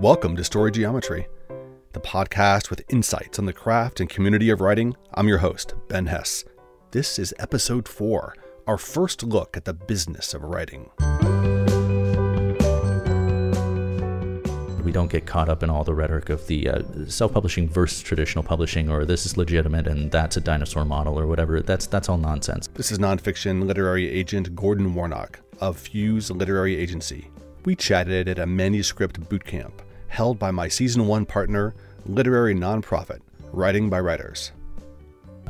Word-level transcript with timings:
Welcome 0.00 0.36
to 0.36 0.44
Story 0.44 0.70
Geometry, 0.70 1.26
the 1.92 1.98
podcast 1.98 2.70
with 2.70 2.84
insights 2.88 3.40
on 3.40 3.46
the 3.46 3.52
craft 3.52 3.98
and 3.98 4.08
community 4.08 4.48
of 4.48 4.60
writing. 4.60 4.94
I'm 5.14 5.26
your 5.26 5.38
host, 5.38 5.74
Ben 5.88 6.06
Hess. 6.06 6.44
This 6.92 7.18
is 7.18 7.34
episode 7.40 7.88
four, 7.88 8.36
our 8.68 8.78
first 8.78 9.24
look 9.24 9.56
at 9.56 9.64
the 9.64 9.74
business 9.74 10.34
of 10.34 10.44
writing. 10.44 10.88
We 14.84 14.92
don't 14.92 15.10
get 15.10 15.26
caught 15.26 15.48
up 15.48 15.64
in 15.64 15.68
all 15.68 15.82
the 15.82 15.94
rhetoric 15.94 16.30
of 16.30 16.46
the 16.46 16.68
uh, 16.68 16.82
self 17.08 17.32
publishing 17.32 17.68
versus 17.68 18.00
traditional 18.00 18.44
publishing, 18.44 18.88
or 18.88 19.04
this 19.04 19.26
is 19.26 19.36
legitimate 19.36 19.88
and 19.88 20.12
that's 20.12 20.36
a 20.36 20.40
dinosaur 20.40 20.84
model, 20.84 21.18
or 21.18 21.26
whatever. 21.26 21.60
That's, 21.60 21.88
that's 21.88 22.08
all 22.08 22.18
nonsense. 22.18 22.68
This 22.72 22.92
is 22.92 23.00
nonfiction 23.00 23.66
literary 23.66 24.08
agent 24.08 24.54
Gordon 24.54 24.94
Warnock 24.94 25.40
of 25.60 25.76
Fuse 25.76 26.30
Literary 26.30 26.76
Agency. 26.76 27.32
We 27.64 27.74
chatted 27.74 28.28
at 28.28 28.38
a 28.38 28.46
manuscript 28.46 29.28
boot 29.28 29.44
camp 29.44 29.82
held 30.08 30.38
by 30.38 30.50
my 30.50 30.68
season 30.68 31.06
one 31.06 31.24
partner, 31.24 31.74
literary 32.06 32.54
nonprofit, 32.54 33.20
Writing 33.52 33.88
by 33.88 34.00
Writers. 34.00 34.52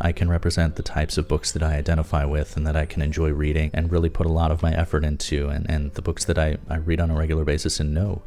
I 0.00 0.12
can 0.12 0.28
represent 0.28 0.76
the 0.76 0.82
types 0.82 1.18
of 1.18 1.26
books 1.26 1.52
that 1.52 1.62
I 1.62 1.74
identify 1.74 2.24
with 2.24 2.56
and 2.56 2.66
that 2.66 2.76
I 2.76 2.86
can 2.86 3.02
enjoy 3.02 3.30
reading 3.30 3.70
and 3.74 3.90
really 3.90 4.08
put 4.08 4.26
a 4.26 4.32
lot 4.32 4.52
of 4.52 4.62
my 4.62 4.72
effort 4.72 5.04
into, 5.04 5.48
and, 5.48 5.68
and 5.68 5.92
the 5.94 6.02
books 6.02 6.24
that 6.26 6.38
I, 6.38 6.58
I 6.68 6.76
read 6.76 7.00
on 7.00 7.10
a 7.10 7.16
regular 7.16 7.44
basis 7.44 7.80
and 7.80 7.94
know. 7.94 8.22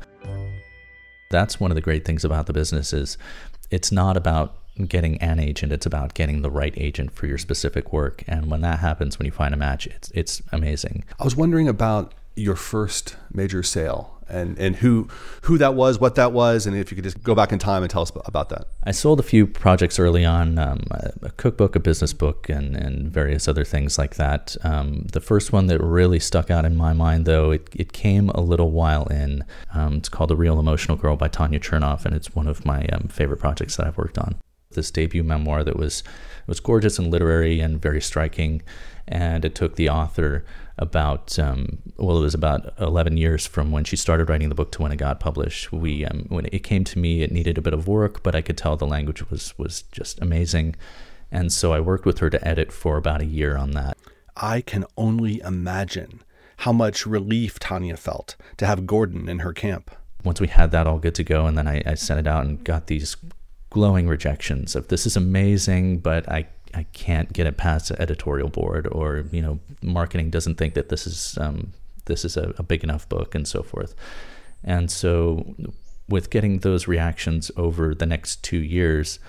That's 1.30 1.60
one 1.60 1.72
of 1.72 1.76
the 1.76 1.82
great 1.82 2.04
things 2.04 2.26
about 2.26 2.48
the 2.48 2.54
business 2.54 2.92
is 2.92 3.18
it's 3.70 3.92
not 3.92 4.18
about 4.18 4.56
getting 4.88 5.18
an 5.22 5.40
agent, 5.40 5.72
it's 5.72 5.86
about 5.86 6.14
getting 6.14 6.42
the 6.42 6.52
right 6.52 6.74
agent 6.76 7.14
for 7.14 7.26
your 7.26 7.38
specific 7.38 7.94
work. 7.94 8.24
And 8.28 8.52
when 8.52 8.62
that 8.62 8.80
happens, 8.80 9.18
when 9.18 9.26
you 9.26 9.32
find 9.32 9.54
a 9.54 9.58
match, 9.58 9.88
it's 9.88 10.12
it's 10.12 10.42
amazing. 10.52 11.06
I 11.20 11.24
was 11.24 11.36
wondering 11.36 11.68
about 11.68 12.14
your 12.36 12.56
first 12.56 13.16
major 13.34 13.64
sale 13.64 14.21
and, 14.32 14.58
and 14.58 14.76
who 14.78 15.08
who 15.44 15.58
that 15.58 15.76
was, 15.76 16.00
what 16.00 16.16
that 16.16 16.32
was, 16.32 16.66
and 16.66 16.76
if 16.76 16.92
you 16.92 16.96
could 16.96 17.04
just 17.04 17.22
go 17.24 17.36
back 17.36 17.52
in 17.52 17.60
time 17.60 17.84
and 17.84 17.90
tell 17.90 18.02
us 18.02 18.12
about 18.26 18.50
that. 18.50 18.68
I 18.84 18.92
sold 18.92 19.20
a 19.20 19.24
few 19.24 19.46
projects 19.48 20.00
early 20.00 20.26
on, 20.26 20.58
um, 20.58 20.82
a 21.22 21.32
cookbook, 21.32 21.76
a 21.76 21.80
business 21.80 22.14
book, 22.14 22.50
and, 22.50 22.76
and 22.76 23.12
various 23.12 23.48
other 23.48 23.64
things 23.64 23.98
like 23.98 24.16
that. 24.16 24.56
Um, 24.64 25.08
the 25.12 25.20
first 25.20 25.52
one 25.52 25.68
that 25.68 25.80
really 25.80 26.20
stuck 26.20 26.50
out 26.50 26.66
in 26.66 26.76
my 26.76 26.94
mind, 26.94 27.26
though, 27.26 27.52
it, 27.52 27.70
it 27.74 27.94
came 27.94 28.30
a 28.30 28.42
little 28.42 28.72
while 28.72 29.06
in. 29.08 29.44
Um, 29.74 29.96
it's 29.96 30.10
called 30.10 30.30
The 30.30 30.36
Real 30.36 30.60
Emotional 30.60 30.98
Girl 30.98 31.16
by 31.16 31.28
Tanya 31.28 31.60
Chernov, 31.60 32.06
and 32.06 32.16
it's 32.16 32.36
one 32.36 32.48
of 32.48 32.66
my 32.66 32.86
um, 32.88 33.08
favorite 33.08 33.40
projects 33.40 33.76
that 33.78 33.88
I've 33.88 33.98
worked 33.98 34.18
on. 34.18 34.36
This 34.72 34.92
debut 34.92 35.24
memoir 35.24 35.64
that 35.64 35.78
was 35.78 36.04
was 36.48 36.60
gorgeous 36.60 36.98
and 37.00 37.12
literary 37.12 37.60
and 37.60 37.82
very 37.82 38.02
striking, 38.02 38.62
and 39.08 39.46
it 39.46 39.56
took 39.56 39.76
the 39.76 39.90
author 39.90 40.44
about 40.78 41.38
um, 41.38 41.78
well, 41.98 42.18
it 42.18 42.22
was 42.22 42.34
about 42.34 42.74
11 42.80 43.18
years 43.18 43.46
from 43.46 43.72
when 43.72 43.84
she 43.84 43.96
started 43.96 44.30
writing 44.30 44.50
the 44.50 44.56
book 44.56 44.72
to 44.72 44.82
when 44.82 44.92
it 44.92 44.98
got 44.98 45.20
published. 45.20 45.72
We 45.72 46.06
um, 46.06 46.26
when 46.30 46.48
it 46.52 46.64
came 46.64 46.84
to 46.86 47.00
me, 47.00 47.22
it 47.22 47.32
needed 47.32 47.58
a 47.58 47.62
bit 47.62 47.74
of 47.74 47.88
work, 47.88 48.24
but 48.24 48.36
I 48.36 48.42
could 48.42 48.58
tell 48.58 48.76
the 48.76 48.88
language 48.88 49.30
was 49.30 49.58
was 49.58 49.84
just 49.92 50.20
amazing, 50.22 50.76
and 51.32 51.54
so 51.54 51.74
I 51.74 51.80
worked 51.80 52.06
with 52.06 52.20
her 52.20 52.30
to 52.30 52.48
edit 52.48 52.72
for 52.72 52.98
about 52.98 53.22
a 53.22 53.26
year 53.26 53.56
on 53.56 53.72
that. 53.72 53.98
I 54.36 54.62
can 54.62 54.86
only 54.98 55.40
imagine 55.42 56.24
how 56.58 56.72
much 56.72 57.06
relief 57.06 57.60
Tanya 57.60 57.98
felt 57.98 58.36
to 58.58 58.66
have 58.66 58.88
Gordon 58.88 59.28
in 59.28 59.40
her 59.40 59.54
camp. 59.54 59.92
Once 60.24 60.40
we 60.40 60.48
had 60.48 60.72
that 60.72 60.86
all 60.86 61.00
good 61.00 61.16
to 61.16 61.24
go, 61.24 61.48
and 61.48 61.58
then 61.58 61.68
I, 61.68 61.82
I 61.86 61.96
sent 61.96 62.20
it 62.20 62.28
out 62.28 62.46
and 62.46 62.64
got 62.64 62.88
these 62.88 63.18
glowing 63.72 64.08
rejections 64.08 64.76
of 64.76 64.90
this 64.90 65.08
is 65.08 65.18
amazing, 65.18 65.98
but 66.00 66.30
I 66.30 66.48
I 66.74 66.84
can't 66.94 67.34
get 67.34 67.48
it 67.48 67.58
past 67.58 67.90
the 67.90 68.02
editorial 68.02 68.50
board, 68.50 68.88
or 68.92 69.26
you 69.32 69.42
know, 69.42 69.60
marketing 69.82 70.30
doesn't 70.30 70.56
think 70.56 70.76
that 70.76 70.90
this 70.90 71.08
is 71.08 71.38
um, 71.40 71.74
this 72.06 72.24
is 72.24 72.38
a, 72.38 72.54
a 72.58 72.64
big 72.64 72.84
enough 72.84 73.10
book, 73.10 73.34
and 73.34 73.48
so 73.48 73.64
forth. 73.64 73.96
And 74.64 74.92
so, 74.92 75.56
with 76.08 76.30
getting 76.30 76.60
those 76.60 76.88
reactions 76.88 77.52
over 77.58 77.96
the 77.96 78.06
next 78.06 78.44
two 78.44 78.60
years, 78.60 79.20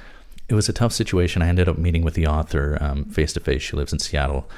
it 0.48 0.54
was 0.54 0.68
a 0.68 0.72
tough 0.72 0.92
situation. 0.92 1.40
I 1.42 1.48
ended 1.48 1.68
up 1.68 1.78
meeting 1.78 2.02
with 2.02 2.14
the 2.14 2.26
author 2.26 2.78
face 3.10 3.32
to 3.32 3.40
face. 3.40 3.62
She 3.62 3.76
lives 3.76 3.92
in 3.92 3.98
Seattle, 3.98 4.48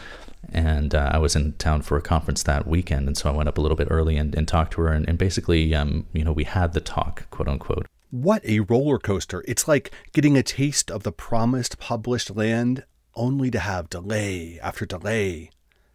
and 0.53 0.95
uh, 0.95 1.11
I 1.13 1.19
was 1.19 1.37
in 1.37 1.53
town 1.55 1.83
for 1.83 1.97
a 1.97 2.03
conference 2.03 2.43
that 2.43 2.67
weekend, 2.67 3.07
and 3.07 3.17
so 3.17 3.31
I 3.31 3.33
went 3.33 3.49
up 3.49 3.59
a 3.59 3.61
little 3.61 3.77
bit 3.77 3.89
early 3.91 4.17
and, 4.17 4.35
and 4.35 4.49
talked 4.49 4.73
to 4.75 4.83
her, 4.83 4.89
and, 4.89 5.09
and 5.09 5.17
basically, 5.17 5.75
um, 5.75 6.07
you 6.13 6.25
know, 6.25 6.33
we 6.33 6.45
had 6.45 6.73
the 6.73 6.81
talk, 6.81 7.29
quote 7.31 7.49
unquote. 7.49 7.87
What 8.15 8.47
a 8.47 8.61
roller 8.61 9.01
coaster. 9.01 9.43
It's 9.49 9.67
like 9.67 9.91
getting 10.13 10.37
a 10.37 10.43
taste 10.45 10.89
of 10.89 11.03
the 11.03 11.11
promised 11.11 11.81
published 11.81 12.31
land 12.31 12.85
only 13.17 13.51
to 13.51 13.59
have 13.59 13.91
delay 13.91 14.57
after 14.63 14.87
delay. 14.87 15.51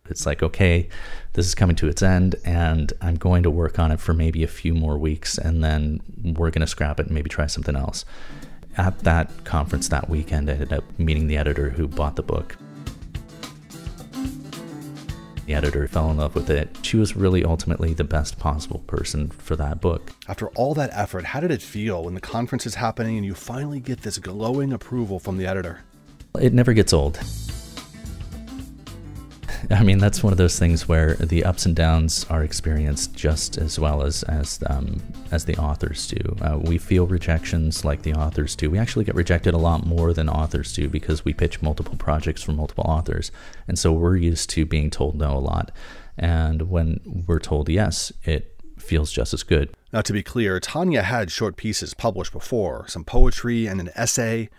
It's 0.09 0.25
like, 0.25 0.44
okay, 0.44 0.90
this 1.31 1.47
is 1.47 1.56
coming 1.56 1.78
to 1.78 1.88
its 1.88 2.03
end, 2.03 2.35
and 2.44 2.91
I'm 3.00 3.16
going 3.16 3.44
to 3.44 3.50
work 3.50 3.79
on 3.79 3.94
it 3.94 4.02
for 4.02 4.13
maybe 4.13 4.44
a 4.44 4.50
few 4.50 4.74
more 4.74 4.97
weeks, 4.97 5.38
and 5.38 5.63
then 5.63 6.02
we're 6.38 6.52
going 6.52 6.59
to 6.59 6.68
scrap 6.68 7.00
it 7.00 7.06
and 7.06 7.16
maybe 7.16 7.29
try 7.29 7.47
something 7.47 7.78
else. 7.78 8.03
At 8.75 9.00
that 9.06 9.46
conference 9.46 9.88
that 9.88 10.09
weekend, 10.09 10.50
I 10.50 10.56
ended 10.56 10.74
up 10.74 10.84
meeting 11.00 11.28
the 11.28 11.38
editor 11.38 11.69
who 11.69 11.88
bought 11.88 12.18
the 12.18 12.24
book. 12.24 12.58
The 15.50 15.56
editor 15.56 15.88
fell 15.88 16.12
in 16.12 16.18
love 16.18 16.36
with 16.36 16.48
it. 16.52 16.78
She 16.84 16.96
was 16.96 17.16
really 17.16 17.44
ultimately 17.44 17.96
the 17.96 18.04
best 18.04 18.38
possible 18.38 18.82
person 18.86 19.30
for 19.30 19.56
that 19.56 19.82
book. 19.82 20.12
After 20.28 20.50
all 20.50 20.76
that 20.76 20.92
effort, 20.94 21.26
how 21.26 21.40
did 21.40 21.50
it 21.50 21.64
feel 21.64 22.04
when 22.04 22.14
the 22.14 22.22
conference 22.22 22.68
is 22.68 22.76
happening 22.76 23.18
and 23.18 23.26
you 23.26 23.34
finally 23.34 23.80
get 23.80 24.04
this 24.04 24.20
glowing 24.20 24.72
approval 24.72 25.18
from 25.18 25.40
the 25.40 25.48
editor? 25.48 25.82
It 26.40 26.54
never 26.54 26.74
gets 26.74 26.94
old. 26.94 27.20
I 29.70 29.84
mean, 29.84 29.97
that's 29.97 30.24
one 30.24 30.34
of 30.34 30.38
those 30.38 30.58
things 30.58 30.88
where 30.88 31.16
the 31.16 31.44
ups 31.44 31.66
and 31.66 31.75
downs 31.75 32.25
are 32.30 32.44
experienced 32.44 33.14
just 33.14 33.58
as 33.58 33.80
well 33.80 34.03
as 34.03 34.24
as 34.24 34.59
um, 34.68 35.02
as 35.31 35.46
the 35.46 35.58
authors 35.58 36.08
do. 36.08 36.36
Uh, 36.42 36.58
we 36.59 36.78
feel 36.78 37.08
rejections 37.08 37.84
like 37.84 38.03
the 38.03 38.14
authors 38.14 38.56
do. 38.56 38.70
We 38.70 38.78
actually 38.78 39.06
get 39.06 39.16
rejected 39.16 39.53
a 39.53 39.58
lot 39.58 39.86
more 39.86 40.14
than 40.14 40.30
authors 40.30 40.74
do 40.74 40.88
because 40.88 41.25
we 41.25 41.34
pitch 41.34 41.62
multiple 41.62 41.96
projects 41.97 42.42
for 42.42 42.52
multiple 42.52 42.86
authors, 42.88 43.31
and 43.68 43.78
so 43.78 43.92
we're 43.92 44.16
used 44.16 44.50
to 44.52 44.66
being 44.66 44.90
told 44.90 45.16
no 45.16 45.36
a 45.36 45.40
lot. 45.40 45.72
And 46.18 46.64
when 46.70 47.00
we're 47.28 47.40
told 47.40 47.70
yes, 47.70 48.12
it 48.24 48.62
feels 48.78 49.12
just 49.12 49.34
as 49.34 49.44
good. 49.44 49.74
Now, 49.91 50.02
to 50.02 50.14
be 50.14 50.24
clear, 50.24 50.59
Tanya 50.59 51.02
had 51.02 51.31
short 51.31 51.58
pieces 51.58 51.94
published 51.94 52.31
before, 52.31 52.88
some 52.88 53.03
poetry 53.03 53.68
and 53.68 53.80
an 53.80 53.90
essay, 53.96 54.50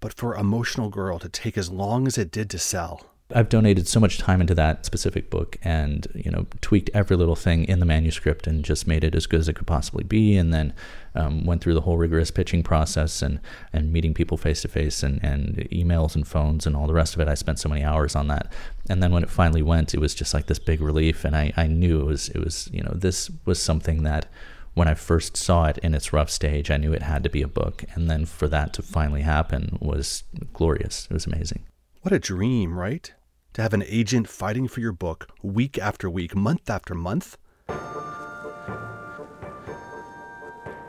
but 0.00 0.14
for 0.14 0.34
Emotional 0.34 0.88
Girl 0.88 1.18
to 1.18 1.28
take 1.28 1.58
as 1.58 1.70
long 1.70 2.06
as 2.06 2.16
it 2.16 2.30
did 2.30 2.50
to 2.50 2.58
sell 2.58 3.04
I've 3.34 3.50
donated 3.50 3.86
so 3.86 4.00
much 4.00 4.16
time 4.16 4.40
into 4.40 4.54
that 4.54 4.86
specific 4.86 5.28
book 5.28 5.58
and, 5.62 6.06
you 6.14 6.30
know, 6.30 6.46
tweaked 6.62 6.88
every 6.94 7.14
little 7.14 7.36
thing 7.36 7.66
in 7.66 7.78
the 7.78 7.84
manuscript 7.84 8.46
and 8.46 8.64
just 8.64 8.86
made 8.86 9.04
it 9.04 9.14
as 9.14 9.26
good 9.26 9.40
as 9.40 9.50
it 9.50 9.52
could 9.52 9.66
possibly 9.66 10.02
be. 10.02 10.38
And 10.38 10.52
then 10.52 10.72
um, 11.14 11.44
went 11.44 11.62
through 11.62 11.74
the 11.74 11.82
whole 11.82 11.98
rigorous 11.98 12.30
pitching 12.30 12.62
process 12.62 13.20
and, 13.20 13.38
and 13.70 13.92
meeting 13.92 14.14
people 14.14 14.38
face 14.38 14.62
to 14.62 14.68
face 14.68 15.02
and, 15.02 15.20
emails 15.20 16.14
and 16.14 16.26
phones 16.26 16.66
and 16.66 16.74
all 16.74 16.86
the 16.86 16.94
rest 16.94 17.14
of 17.14 17.20
it. 17.20 17.28
I 17.28 17.34
spent 17.34 17.58
so 17.58 17.68
many 17.68 17.84
hours 17.84 18.16
on 18.16 18.28
that. 18.28 18.50
And 18.88 19.02
then 19.02 19.12
when 19.12 19.22
it 19.22 19.30
finally 19.30 19.60
went, 19.60 19.92
it 19.92 20.00
was 20.00 20.14
just 20.14 20.32
like 20.32 20.46
this 20.46 20.58
big 20.58 20.80
relief. 20.80 21.26
And 21.26 21.36
I, 21.36 21.52
I 21.54 21.66
knew 21.66 22.00
it 22.00 22.06
was, 22.06 22.30
it 22.30 22.42
was, 22.42 22.70
you 22.72 22.82
know, 22.82 22.92
this 22.94 23.30
was 23.44 23.60
something 23.60 24.04
that 24.04 24.24
when 24.72 24.88
I 24.88 24.94
first 24.94 25.36
saw 25.36 25.66
it 25.66 25.76
in 25.78 25.94
its 25.94 26.14
rough 26.14 26.30
stage, 26.30 26.70
I 26.70 26.78
knew 26.78 26.94
it 26.94 27.02
had 27.02 27.24
to 27.24 27.30
be 27.30 27.42
a 27.42 27.48
book. 27.48 27.84
And 27.94 28.08
then 28.08 28.24
for 28.24 28.48
that 28.48 28.72
to 28.74 28.82
finally 28.82 29.22
happen 29.22 29.76
was 29.82 30.24
glorious. 30.54 31.06
It 31.10 31.12
was 31.12 31.26
amazing. 31.26 31.64
What 32.00 32.14
a 32.14 32.18
dream, 32.18 32.78
right? 32.78 33.12
To 33.54 33.62
have 33.62 33.74
an 33.74 33.84
agent 33.86 34.28
fighting 34.28 34.68
for 34.68 34.80
your 34.80 34.92
book 34.92 35.28
week 35.42 35.78
after 35.78 36.08
week, 36.08 36.36
month 36.36 36.68
after 36.70 36.94
month? 36.94 37.36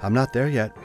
I'm 0.01 0.13
not 0.13 0.33
there 0.33 0.47
yet. 0.47 0.75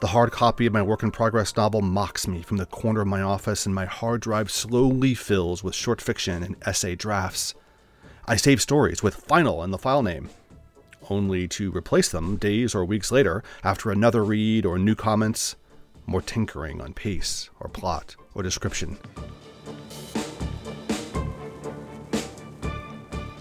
The 0.00 0.08
hard 0.08 0.32
copy 0.32 0.66
of 0.66 0.72
my 0.72 0.82
work 0.82 1.02
in 1.02 1.10
progress 1.10 1.56
novel 1.56 1.82
mocks 1.82 2.26
me 2.26 2.42
from 2.42 2.56
the 2.58 2.66
corner 2.66 3.00
of 3.00 3.06
my 3.06 3.22
office, 3.22 3.66
and 3.66 3.74
my 3.74 3.86
hard 3.86 4.20
drive 4.20 4.50
slowly 4.50 5.14
fills 5.14 5.64
with 5.64 5.74
short 5.74 6.00
fiction 6.00 6.42
and 6.42 6.56
essay 6.66 6.94
drafts. 6.94 7.54
I 8.26 8.36
save 8.36 8.60
stories 8.60 9.02
with 9.02 9.14
final 9.14 9.62
in 9.64 9.70
the 9.70 9.78
file 9.78 10.02
name, 10.02 10.30
only 11.08 11.48
to 11.48 11.72
replace 11.72 12.08
them 12.08 12.36
days 12.36 12.74
or 12.74 12.84
weeks 12.84 13.10
later 13.10 13.42
after 13.64 13.90
another 13.90 14.24
read 14.24 14.64
or 14.64 14.78
new 14.78 14.94
comments, 14.94 15.56
more 16.06 16.22
tinkering 16.22 16.80
on 16.80 16.92
pace 16.94 17.50
or 17.58 17.68
plot 17.68 18.16
or 18.34 18.42
description. 18.42 18.98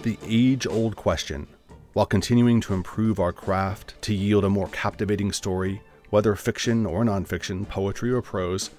The 0.04 0.18
age 0.26 0.66
old 0.66 0.96
question 0.96 1.48
while 1.92 2.06
continuing 2.06 2.62
to 2.62 2.74
improve 2.74 3.20
our 3.20 3.34
craft 3.34 4.02
to 4.02 4.14
yield 4.14 4.46
a 4.46 4.50
more 4.50 4.70
captivating 4.70 5.32
story, 5.32 5.82
whether 6.10 6.36
fiction 6.36 6.86
or 6.86 7.04
nonfiction, 7.04 7.68
poetry 7.68 8.12
or 8.12 8.22
prose. 8.22 8.70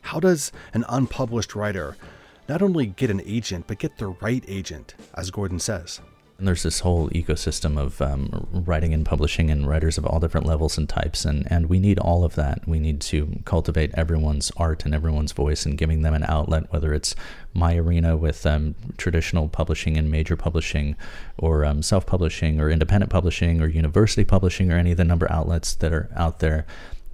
How 0.00 0.18
does 0.18 0.50
an 0.74 0.84
unpublished 0.88 1.54
writer 1.54 1.96
not 2.48 2.62
only 2.62 2.86
get 2.86 3.10
an 3.10 3.22
agent, 3.24 3.66
but 3.68 3.78
get 3.78 3.98
the 3.98 4.08
right 4.08 4.44
agent, 4.48 4.94
as 5.14 5.30
Gordon 5.30 5.60
says? 5.60 6.00
And 6.38 6.48
there's 6.48 6.64
this 6.64 6.80
whole 6.80 7.08
ecosystem 7.10 7.78
of 7.78 8.02
um, 8.02 8.48
writing 8.52 8.92
and 8.92 9.06
publishing 9.06 9.50
and 9.50 9.68
writers 9.68 9.96
of 9.96 10.04
all 10.04 10.18
different 10.18 10.46
levels 10.46 10.76
and 10.76 10.88
types, 10.88 11.24
and, 11.24 11.46
and 11.50 11.68
we 11.68 11.78
need 11.78 11.98
all 12.00 12.24
of 12.24 12.34
that. 12.34 12.66
We 12.66 12.80
need 12.80 13.00
to 13.02 13.40
cultivate 13.44 13.92
everyone's 13.94 14.50
art 14.56 14.84
and 14.84 14.94
everyone's 14.94 15.32
voice 15.32 15.64
and 15.64 15.78
giving 15.78 16.02
them 16.02 16.14
an 16.14 16.24
outlet, 16.24 16.72
whether 16.72 16.92
it's 16.92 17.14
my 17.54 17.76
arena 17.76 18.16
with 18.16 18.44
um, 18.44 18.74
traditional 18.96 19.48
publishing 19.48 19.96
and 19.96 20.10
major 20.10 20.36
publishing, 20.36 20.96
or 21.38 21.64
um, 21.64 21.82
self 21.82 22.06
publishing, 22.06 22.60
or 22.60 22.70
independent 22.70 23.10
publishing, 23.12 23.62
or 23.62 23.68
university 23.68 24.24
publishing, 24.24 24.72
or 24.72 24.76
any 24.76 24.90
of 24.92 24.96
the 24.96 25.04
number 25.04 25.30
outlets 25.30 25.74
that 25.76 25.92
are 25.92 26.10
out 26.16 26.40
there. 26.40 26.66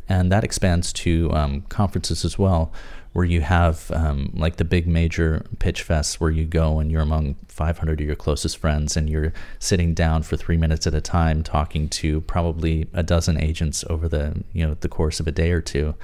And 0.09 0.33
that 0.33 0.43
expands 0.43 0.93
to 0.95 1.31
um, 1.35 1.61
conferences 1.69 2.25
as 2.25 2.39
well 2.39 2.73
where 3.13 3.25
you 3.25 3.41
have 3.41 3.91
um, 3.93 4.31
like 4.35 4.57
the 4.57 4.65
big 4.65 4.87
major 4.87 5.45
pitch 5.59 5.87
fests 5.87 6.15
where 6.15 6.31
you 6.31 6.45
go 6.45 6.79
and 6.79 6.91
you're 6.91 7.03
among 7.03 7.35
500 7.49 8.01
of 8.01 8.07
your 8.07 8.17
closest 8.17 8.59
friends 8.59 8.97
and 8.97 9.09
you're 9.09 9.33
sitting 9.59 9.95
down 9.95 10.23
for 10.23 10.37
three 10.37 10.57
minutes 10.57 10.87
at 10.87 10.95
a 10.95 11.01
time 11.01 11.43
talking 11.43 11.89
to 11.89 12.21
probably 12.23 12.89
a 12.93 13.03
dozen 13.03 13.41
agents 13.41 13.85
over 13.89 14.09
the 14.09 14.45
you 14.53 14.67
know 14.67 14.75
the 14.81 14.89
course 14.89 15.21
of 15.21 15.27
a 15.27 15.33
day 15.33 15.51
or 15.51 15.61
two. 15.61 15.95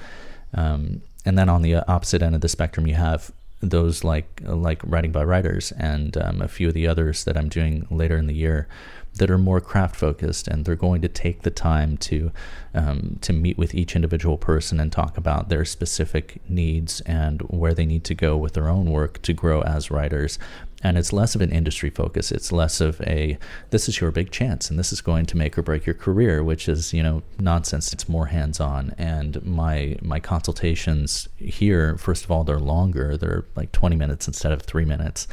Um, 0.53 1.01
and 1.25 1.37
then 1.37 1.49
on 1.49 1.61
the 1.61 1.75
opposite 1.89 2.21
end 2.21 2.35
of 2.35 2.41
the 2.41 2.49
spectrum 2.49 2.87
you 2.87 2.95
have 2.95 3.31
those 3.61 4.03
like 4.03 4.41
like 4.43 4.81
writing 4.83 5.11
by 5.11 5.23
writers 5.23 5.71
and 5.73 6.17
um, 6.17 6.41
a 6.41 6.47
few 6.47 6.67
of 6.67 6.73
the 6.73 6.87
others 6.87 7.23
that 7.23 7.37
I'm 7.37 7.49
doing 7.49 7.87
later 7.89 8.17
in 8.17 8.27
the 8.27 8.33
year 8.33 8.67
that 9.15 9.31
are 9.31 9.37
more 9.37 9.61
craft 9.61 9.95
focused 9.95 10.47
and 10.47 10.65
they're 10.65 10.75
going 10.75 11.01
to 11.01 11.07
take 11.07 11.43
the 11.43 11.51
time 11.51 11.97
to 11.97 12.31
um, 12.73 13.17
to 13.21 13.31
meet 13.31 13.57
with 13.57 13.73
each 13.73 13.95
individual 13.95 14.37
person 14.37 14.79
and 14.79 14.91
talk 14.91 15.17
about 15.17 15.47
their 15.47 15.63
specific 15.63 16.41
needs 16.49 16.99
and 17.01 17.41
where 17.43 17.73
they 17.73 17.85
need 17.85 18.03
to 18.03 18.13
go 18.13 18.35
with 18.35 18.53
their 18.53 18.67
own 18.67 18.91
work 18.91 19.21
to 19.21 19.31
grow 19.31 19.61
as 19.61 19.89
writers. 19.89 20.37
And 20.83 20.97
it's 20.97 21.13
less 21.13 21.35
of 21.35 21.41
an 21.41 21.51
industry 21.51 21.89
focus. 21.89 22.31
It's 22.31 22.51
less 22.51 22.81
of 22.81 22.99
a 23.01 23.37
this 23.69 23.87
is 23.87 24.01
your 24.01 24.11
big 24.11 24.29
chance 24.31 24.69
and 24.69 24.77
this 24.77 24.91
is 24.91 24.99
going 24.99 25.25
to 25.27 25.37
make 25.37 25.57
or 25.57 25.61
break 25.61 25.85
your 25.85 25.95
career 25.95 26.43
which 26.43 26.67
is 26.67 26.93
you 26.93 27.01
know 27.01 27.23
nonsense. 27.39 27.93
It's 27.93 28.09
more 28.09 28.27
hands 28.27 28.59
on 28.59 28.93
and 28.97 29.43
my 29.43 29.97
my 30.01 30.19
consultations 30.19 31.29
here 31.37 31.97
first 31.97 32.25
of 32.25 32.31
all 32.31 32.43
they're 32.43 32.59
longer. 32.59 33.15
They're 33.15 33.45
like 33.55 33.71
20 33.71 33.95
minutes 33.95 34.27
instead 34.27 34.51
of 34.51 34.63
3 34.63 34.83
minutes. 34.83 35.27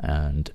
And 0.00 0.50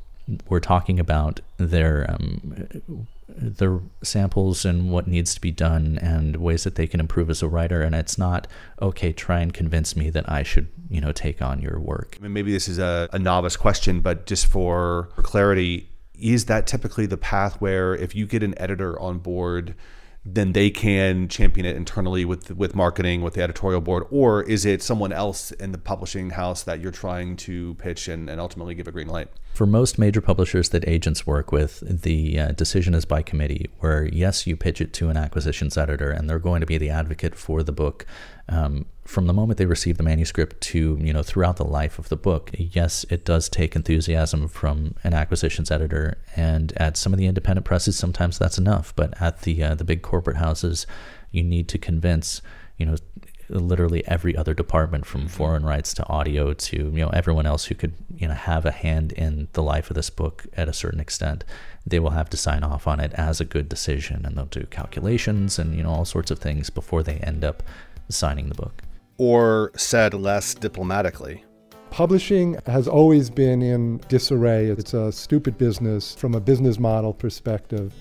we're 0.47 0.59
talking 0.59 0.99
about 0.99 1.39
their 1.57 2.05
um, 2.09 2.81
their 3.27 3.79
samples 4.03 4.65
and 4.65 4.91
what 4.91 5.07
needs 5.07 5.33
to 5.33 5.41
be 5.41 5.51
done 5.51 5.97
and 6.01 6.37
ways 6.37 6.63
that 6.63 6.75
they 6.75 6.87
can 6.87 6.99
improve 6.99 7.29
as 7.29 7.41
a 7.41 7.47
writer. 7.47 7.81
And 7.81 7.95
it's 7.95 8.17
not 8.17 8.47
okay 8.81 9.11
try 9.13 9.39
and 9.39 9.53
convince 9.53 9.95
me 9.95 10.09
that 10.09 10.29
i 10.29 10.43
should 10.43 10.67
you 10.89 11.01
know 11.01 11.11
take 11.11 11.41
on 11.41 11.61
your 11.61 11.79
work. 11.79 12.17
I 12.19 12.23
mean, 12.23 12.33
maybe 12.33 12.51
this 12.51 12.67
is 12.67 12.79
a, 12.79 13.09
a 13.11 13.19
novice 13.19 13.55
question 13.55 14.01
but 14.01 14.25
just 14.25 14.45
for, 14.47 15.09
for 15.15 15.21
clarity 15.21 15.89
is 16.13 16.45
that 16.45 16.67
typically 16.67 17.05
the 17.05 17.17
path 17.17 17.59
where 17.59 17.93
if 17.95 18.15
you 18.15 18.25
get 18.25 18.43
an 18.43 18.53
editor 18.57 18.99
on 18.99 19.19
board 19.19 19.75
then 20.25 20.53
they 20.53 20.71
can 20.71 21.27
champion 21.27 21.65
it 21.65 21.75
internally 21.75 22.25
with 22.25 22.49
with 22.51 22.73
marketing 22.73 23.21
with 23.21 23.35
the 23.35 23.41
editorial 23.41 23.79
board 23.79 24.03
or 24.09 24.41
is 24.43 24.65
it 24.65 24.81
someone 24.81 25.13
else 25.13 25.51
in 25.51 25.71
the 25.71 25.77
publishing 25.77 26.31
house 26.31 26.63
that 26.63 26.79
you're 26.79 26.91
trying 26.91 27.35
to 27.35 27.75
pitch 27.75 28.07
and, 28.07 28.27
and 28.29 28.41
ultimately 28.41 28.73
give 28.73 28.87
a 28.87 28.91
green 28.91 29.07
light? 29.07 29.27
For 29.53 29.67
most 29.67 29.99
major 29.99 30.21
publishers 30.21 30.69
that 30.69 30.85
agents 30.87 31.27
work 31.27 31.51
with 31.51 32.01
the 32.01 32.39
uh, 32.39 32.51
decision 32.53 32.95
is 32.95 33.05
by 33.05 33.21
committee 33.21 33.69
where 33.79 34.05
yes 34.05 34.47
you 34.47 34.57
pitch 34.57 34.81
it 34.81 34.93
to 34.93 35.09
an 35.09 35.17
acquisitions 35.17 35.77
editor 35.77 36.09
and 36.09 36.27
they're 36.27 36.39
going 36.39 36.61
to 36.61 36.67
be 36.67 36.79
the 36.79 36.89
advocate 36.89 37.35
for 37.35 37.61
the 37.61 37.71
book 37.71 38.07
um, 38.47 38.85
from 39.05 39.27
the 39.27 39.33
moment 39.33 39.57
they 39.57 39.65
receive 39.65 39.97
the 39.97 40.03
manuscript 40.03 40.59
to 40.61 40.97
you 40.99 41.13
know 41.13 41.23
throughout 41.23 41.57
the 41.57 41.63
life 41.63 41.99
of 41.99 42.09
the 42.09 42.15
book 42.15 42.49
yes 42.57 43.05
it 43.09 43.23
does 43.23 43.47
take 43.49 43.75
enthusiasm 43.75 44.47
from 44.47 44.95
an 45.03 45.13
acquisitions 45.13 45.71
editor 45.71 46.17
and 46.35 46.73
at 46.77 46.97
some 46.97 47.13
of 47.13 47.19
the 47.19 47.27
independent 47.27 47.65
presses 47.65 47.97
sometimes 47.97 48.37
that's 48.37 48.57
enough 48.57 48.95
but 48.95 49.19
at 49.21 49.41
the 49.41 49.63
uh, 49.63 49.75
the 49.75 49.83
big 49.83 50.01
corporate 50.01 50.37
houses 50.37 50.87
you 51.31 51.43
need 51.43 51.67
to 51.67 51.77
convince 51.77 52.41
you 52.77 52.85
know 52.85 52.95
literally 53.47 54.05
every 54.07 54.35
other 54.35 54.55
department 54.55 55.05
from 55.05 55.21
mm-hmm. 55.21 55.29
foreign 55.29 55.63
rights 55.63 55.93
to 55.93 56.07
audio 56.07 56.53
to 56.53 56.77
you 56.77 57.05
know 57.05 57.09
everyone 57.09 57.45
else 57.45 57.65
who 57.65 57.75
could 57.75 57.93
you 58.15 58.27
know 58.27 58.33
have 58.33 58.65
a 58.65 58.71
hand 58.71 59.11
in 59.11 59.47
the 59.53 59.61
life 59.61 59.89
of 59.89 59.95
this 59.95 60.09
book 60.09 60.45
at 60.53 60.67
a 60.67 60.73
certain 60.73 60.99
extent 60.99 61.43
they 61.85 61.99
will 61.99 62.11
have 62.11 62.29
to 62.29 62.37
sign 62.37 62.63
off 62.63 62.87
on 62.87 62.99
it 62.99 63.13
as 63.13 63.39
a 63.39 63.45
good 63.45 63.69
decision 63.69 64.25
and 64.25 64.35
they'll 64.35 64.45
do 64.45 64.65
calculations 64.71 65.59
and 65.59 65.75
you 65.75 65.83
know 65.83 65.91
all 65.91 66.05
sorts 66.05 66.31
of 66.31 66.39
things 66.39 66.69
before 66.69 67.03
they 67.03 67.17
end 67.17 67.43
up 67.43 67.61
signing 68.09 68.49
the 68.49 68.55
book 68.55 68.81
or 69.17 69.71
said 69.75 70.13
less 70.13 70.53
diplomatically. 70.53 71.43
Publishing 71.89 72.57
has 72.65 72.87
always 72.87 73.29
been 73.29 73.61
in 73.61 73.99
disarray. 74.09 74.65
It's 74.67 74.93
a 74.93 75.11
stupid 75.11 75.57
business 75.57 76.13
from 76.13 76.35
a 76.35 76.41
business 76.41 76.77
model 76.77 77.13
perspective. 77.13 77.93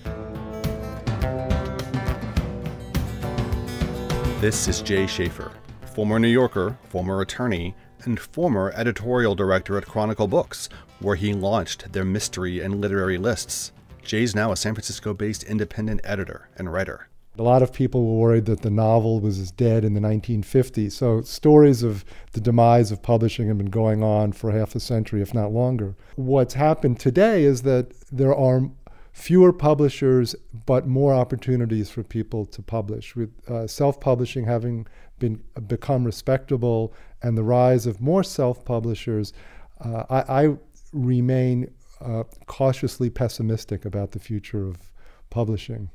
This 4.41 4.67
is 4.67 4.81
Jay 4.81 5.07
Schaefer, 5.07 5.53
former 5.93 6.19
New 6.19 6.27
Yorker, 6.27 6.77
former 6.89 7.21
attorney, 7.21 7.73
and 8.03 8.19
former 8.19 8.73
editorial 8.75 9.33
director 9.33 9.77
at 9.77 9.85
Chronicle 9.85 10.27
Books, 10.27 10.67
where 10.99 11.15
he 11.15 11.33
launched 11.33 11.93
their 11.93 12.05
mystery 12.05 12.59
and 12.59 12.81
literary 12.81 13.17
lists. 13.17 13.71
Jay's 14.03 14.35
now 14.35 14.51
a 14.51 14.57
San 14.57 14.75
Francisco 14.75 15.13
based 15.13 15.43
independent 15.43 16.01
editor 16.03 16.49
and 16.57 16.71
writer. 16.71 17.07
A 17.37 17.43
lot 17.43 17.61
of 17.61 17.73
people 17.73 18.05
were 18.05 18.19
worried 18.19 18.45
that 18.45 18.61
the 18.61 18.69
novel 18.69 19.19
was 19.19 19.51
dead 19.51 19.83
in 19.83 19.93
the 19.93 19.99
1950s. 19.99 20.93
So 20.93 21.21
stories 21.21 21.83
of 21.83 22.05
the 22.31 22.41
demise 22.41 22.91
of 22.91 23.01
publishing 23.01 23.47
have 23.47 23.57
been 23.57 23.69
going 23.69 24.03
on 24.03 24.31
for 24.31 24.51
half 24.51 24.75
a 24.75 24.79
century, 24.79 25.21
if 25.21 25.33
not 25.33 25.51
longer. 25.51 25.95
What's 26.15 26.53
happened 26.53 26.99
today 26.99 27.43
is 27.43 27.63
that 27.63 27.91
there 28.11 28.35
are 28.35 28.69
fewer 29.15 29.53
publishers, 29.53 30.35
but 30.65 30.87
more 30.87 31.13
opportunities 31.13 31.89
for 31.89 32.03
people 32.03 32.45
to 32.45 32.61
publish. 32.61 33.15
With 33.15 33.31
uh, 33.49 33.65
self-publishing 33.65 34.45
having 34.45 34.87
been 35.19 35.41
become 35.67 36.03
respectable 36.03 36.93
and 37.23 37.37
the 37.37 37.43
rise 37.43 37.85
of 37.85 38.01
more 38.01 38.23
self-publishers, 38.23 39.31
uh, 39.79 40.03
I, 40.09 40.43
I, 40.43 40.57
remain 40.93 41.69
uh, 41.99 42.23
cautiously 42.45 43.09
pessimistic 43.09 43.83
about 43.83 44.11
the 44.11 44.19
future 44.19 44.65
of 44.65 44.93
publishing. 45.29 45.89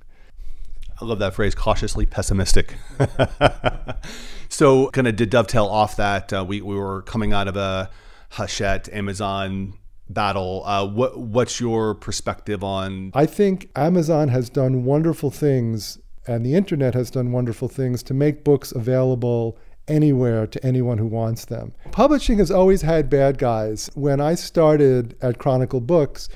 I 1.01 1.05
love 1.05 1.19
that 1.21 1.35
phrase, 1.35 1.55
cautiously 1.55 2.05
pessimistic. 2.07 2.75
so, 4.49 4.91
kind 4.91 5.09
of 5.09 5.17
to 5.17 5.27
dovetail 5.27 5.67
off 5.67 5.97
that, 5.97 6.33
uh, 6.33 6.45
we, 6.47 6.61
we 6.61 6.77
were 6.77 7.03
coming 7.03 7.33
out 7.33 7.49
of 7.49 7.57
a 7.57 7.91
Hachette 8.31 8.89
Amazon 8.93 9.75
battle. 10.09 10.63
Uh, 10.67 10.87
what 10.87 11.19
what's 11.19 11.61
your 11.61 11.95
perspective 11.95 12.63
on? 12.63 13.13
I 13.15 13.27
think 13.27 13.71
Amazon 13.77 14.29
has 14.29 14.51
done 14.51 14.85
wonderful 14.85 15.31
things, 15.31 15.99
and 16.27 16.45
the 16.45 16.55
internet 16.55 16.95
has 16.95 17.11
done 17.11 17.33
wonderful 17.33 17.69
things 17.69 18.03
to 18.05 18.15
make 18.15 18.45
books 18.45 18.73
available 18.73 19.57
anywhere 19.89 20.47
to 20.47 20.65
anyone 20.65 20.99
who 20.99 21.07
wants 21.07 21.47
them. 21.47 21.73
Publishing 21.91 22.39
has 22.39 22.51
always 22.51 22.83
had 22.83 23.11
bad 23.11 23.39
guys. 23.39 23.91
When 23.95 24.21
I 24.21 24.35
started 24.35 25.17
at 25.21 25.39
Chronicle 25.39 25.81
Books, 25.81 26.29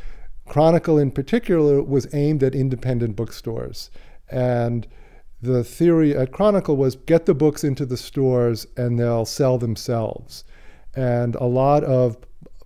Chronicle 0.46 0.98
in 0.98 1.10
particular 1.10 1.82
was 1.82 2.12
aimed 2.12 2.42
at 2.42 2.54
independent 2.54 3.16
bookstores. 3.16 3.90
And 4.34 4.88
the 5.40 5.62
theory 5.62 6.16
at 6.16 6.32
Chronicle 6.32 6.76
was 6.76 6.96
get 6.96 7.26
the 7.26 7.34
books 7.34 7.62
into 7.62 7.86
the 7.86 7.96
stores 7.96 8.66
and 8.76 8.98
they'll 8.98 9.24
sell 9.24 9.58
themselves. 9.58 10.44
And 10.96 11.36
a 11.36 11.44
lot 11.44 11.84
of 11.84 12.16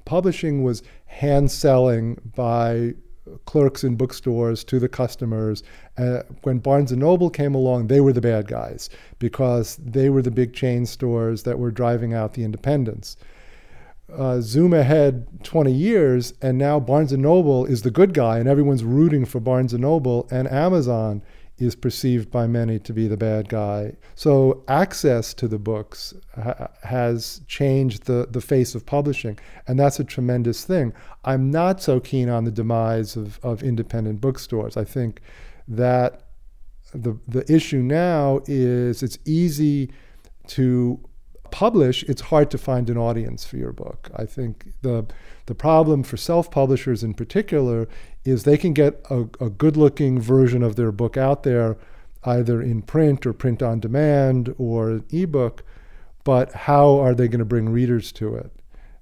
publishing 0.06 0.62
was 0.62 0.82
hand 1.06 1.50
selling 1.50 2.18
by 2.34 2.94
clerks 3.44 3.84
in 3.84 3.96
bookstores 3.96 4.64
to 4.64 4.78
the 4.78 4.88
customers. 4.88 5.62
Uh, 5.98 6.22
when 6.42 6.58
Barnes 6.58 6.90
and 6.90 7.00
Noble 7.00 7.28
came 7.28 7.54
along, 7.54 7.88
they 7.88 8.00
were 8.00 8.14
the 8.14 8.22
bad 8.22 8.46
guys 8.46 8.88
because 9.18 9.76
they 9.76 10.08
were 10.08 10.22
the 10.22 10.30
big 10.30 10.54
chain 10.54 10.87
stores 10.87 11.42
that 11.42 11.58
were 11.58 11.70
driving 11.70 12.14
out 12.14 12.32
the 12.32 12.44
independents. 12.44 13.18
Uh, 14.10 14.40
zoom 14.40 14.72
ahead 14.72 15.26
20 15.44 15.70
years, 15.70 16.32
and 16.40 16.56
now 16.56 16.80
Barnes 16.80 17.12
and 17.12 17.22
Noble 17.22 17.66
is 17.66 17.82
the 17.82 17.90
good 17.90 18.14
guy, 18.14 18.38
and 18.38 18.48
everyone's 18.48 18.84
rooting 18.84 19.26
for 19.26 19.38
Barnes 19.38 19.75
and 19.75 19.82
Noble, 19.82 20.26
and 20.30 20.50
Amazon 20.50 21.20
is 21.58 21.74
perceived 21.74 22.30
by 22.30 22.46
many 22.46 22.78
to 22.78 22.92
be 22.92 23.08
the 23.08 23.16
bad 23.16 23.48
guy. 23.48 23.96
So 24.14 24.62
access 24.68 25.34
to 25.34 25.48
the 25.48 25.58
books 25.58 26.14
ha- 26.34 26.68
has 26.82 27.40
changed 27.46 28.04
the, 28.04 28.28
the 28.30 28.40
face 28.40 28.74
of 28.74 28.86
publishing, 28.86 29.38
and 29.66 29.78
that's 29.78 30.00
a 30.00 30.04
tremendous 30.04 30.64
thing. 30.64 30.92
I'm 31.24 31.50
not 31.50 31.82
so 31.82 32.00
keen 32.00 32.28
on 32.28 32.44
the 32.44 32.50
demise 32.50 33.16
of, 33.16 33.38
of 33.42 33.62
independent 33.62 34.20
bookstores. 34.20 34.76
I 34.76 34.84
think 34.84 35.20
that 35.66 36.22
the 36.94 37.18
the 37.28 37.44
issue 37.52 37.82
now 37.82 38.40
is 38.46 39.02
it's 39.02 39.18
easy 39.26 39.90
to 40.46 40.98
publish, 41.50 42.02
it's 42.04 42.22
hard 42.22 42.50
to 42.50 42.58
find 42.58 42.90
an 42.90 42.96
audience 42.96 43.44
for 43.44 43.56
your 43.56 43.72
book. 43.72 44.10
I 44.16 44.24
think 44.24 44.68
the 44.82 45.06
the 45.46 45.54
problem 45.54 46.02
for 46.02 46.16
self-publishers 46.16 47.02
in 47.02 47.14
particular 47.14 47.88
is 48.28 48.44
they 48.44 48.58
can 48.58 48.73
get 48.73 49.00
a, 49.11 49.28
a 49.40 49.50
good-looking 49.50 50.20
version 50.20 50.62
of 50.62 50.76
their 50.76 50.92
book 50.92 51.16
out 51.16 51.42
there, 51.42 51.76
either 52.25 52.61
in 52.61 52.82
print 52.82 53.26
or 53.26 53.32
print 53.32 53.62
on 53.62 53.80
demand 53.80 54.54
or 54.58 54.90
an 54.90 55.04
ebook, 55.11 55.64
but 56.25 56.52
how 56.52 56.99
are 56.99 57.14
they 57.14 57.28
going 57.28 57.38
to 57.38 57.44
bring 57.44 57.68
readers 57.68 58.12
to 58.12 58.35
it? 58.35 58.52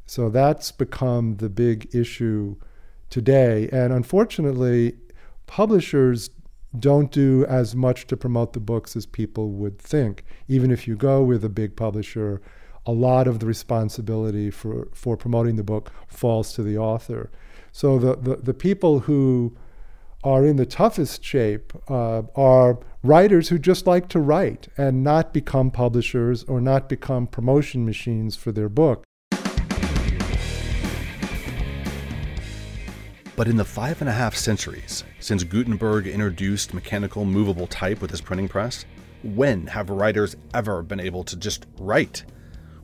So 0.04 0.28
that's 0.30 0.70
become 0.70 1.36
the 1.36 1.48
big 1.48 1.92
issue 1.94 2.56
today. 3.10 3.68
And 3.72 3.92
unfortunately, 3.92 4.96
publishers 5.46 6.30
don't 6.78 7.10
do 7.10 7.44
as 7.46 7.74
much 7.74 8.06
to 8.06 8.16
promote 8.16 8.52
the 8.52 8.60
books 8.60 8.94
as 8.96 9.06
people 9.06 9.50
would 9.50 9.78
think. 9.78 10.24
Even 10.46 10.70
if 10.70 10.86
you 10.86 10.94
go 10.94 11.22
with 11.22 11.44
a 11.44 11.48
big 11.48 11.74
publisher, 11.74 12.40
a 12.86 12.92
lot 12.92 13.26
of 13.26 13.40
the 13.40 13.46
responsibility 13.46 14.50
for, 14.50 14.88
for 14.94 15.16
promoting 15.16 15.56
the 15.56 15.64
book 15.64 15.92
falls 16.06 16.52
to 16.54 16.62
the 16.62 16.78
author. 16.78 17.30
So 17.72 17.98
the, 17.98 18.16
the, 18.16 18.36
the 18.36 18.54
people 18.54 19.00
who 19.00 19.56
are 20.22 20.46
in 20.46 20.56
the 20.56 20.66
toughest 20.66 21.22
shape 21.22 21.72
uh, 21.88 22.22
are 22.34 22.78
writers 23.02 23.48
who 23.48 23.58
just 23.58 23.86
like 23.86 24.08
to 24.08 24.20
write 24.20 24.68
and 24.76 25.04
not 25.04 25.34
become 25.34 25.70
publishers 25.70 26.44
or 26.44 26.60
not 26.60 26.88
become 26.88 27.26
promotion 27.26 27.84
machines 27.84 28.36
for 28.36 28.52
their 28.52 28.68
book. 28.68 29.04
But 33.36 33.48
in 33.48 33.56
the 33.56 33.64
five 33.64 34.00
and 34.00 34.08
a 34.08 34.12
half 34.12 34.34
centuries 34.34 35.04
since 35.20 35.44
Gutenberg 35.44 36.06
introduced 36.06 36.72
mechanical 36.72 37.24
movable 37.24 37.66
type 37.66 38.00
with 38.00 38.10
his 38.10 38.22
printing 38.22 38.48
press, 38.48 38.86
when 39.22 39.66
have 39.66 39.90
writers 39.90 40.36
ever 40.54 40.82
been 40.82 41.00
able 41.00 41.24
to 41.24 41.36
just 41.36 41.66
write? 41.78 42.24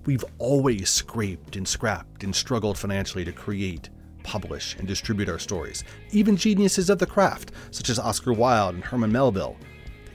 We've 0.04 0.24
always 0.38 0.90
scraped 0.90 1.54
and 1.54 1.66
scrapped 1.66 2.24
and 2.24 2.34
struggled 2.34 2.76
financially 2.76 3.24
to 3.24 3.32
create, 3.32 3.88
publish, 4.24 4.76
and 4.76 4.88
distribute 4.88 5.28
our 5.28 5.38
stories. 5.38 5.84
Even 6.10 6.36
geniuses 6.36 6.90
of 6.90 6.98
the 6.98 7.06
craft, 7.06 7.52
such 7.70 7.88
as 7.88 8.00
Oscar 8.00 8.32
Wilde 8.32 8.74
and 8.74 8.84
Herman 8.84 9.12
Melville, 9.12 9.56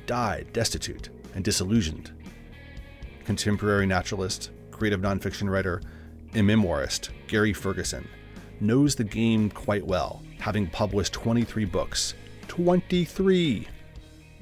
died 0.06 0.52
destitute 0.52 1.10
and 1.36 1.44
disillusioned. 1.44 2.12
Contemporary 3.24 3.86
naturalist, 3.86 4.52
creative 4.72 5.00
nonfiction 5.00 5.50
writer, 5.50 5.82
and 6.34 6.48
memoirist 6.48 7.10
Gary 7.28 7.54
Ferguson 7.54 8.08
knows 8.60 8.96
the 8.96 9.04
game 9.04 9.50
quite 9.50 9.86
well, 9.86 10.22
having 10.40 10.68
published 10.68 11.14
23 11.14 11.64
books. 11.66 12.14
23! 12.48 13.68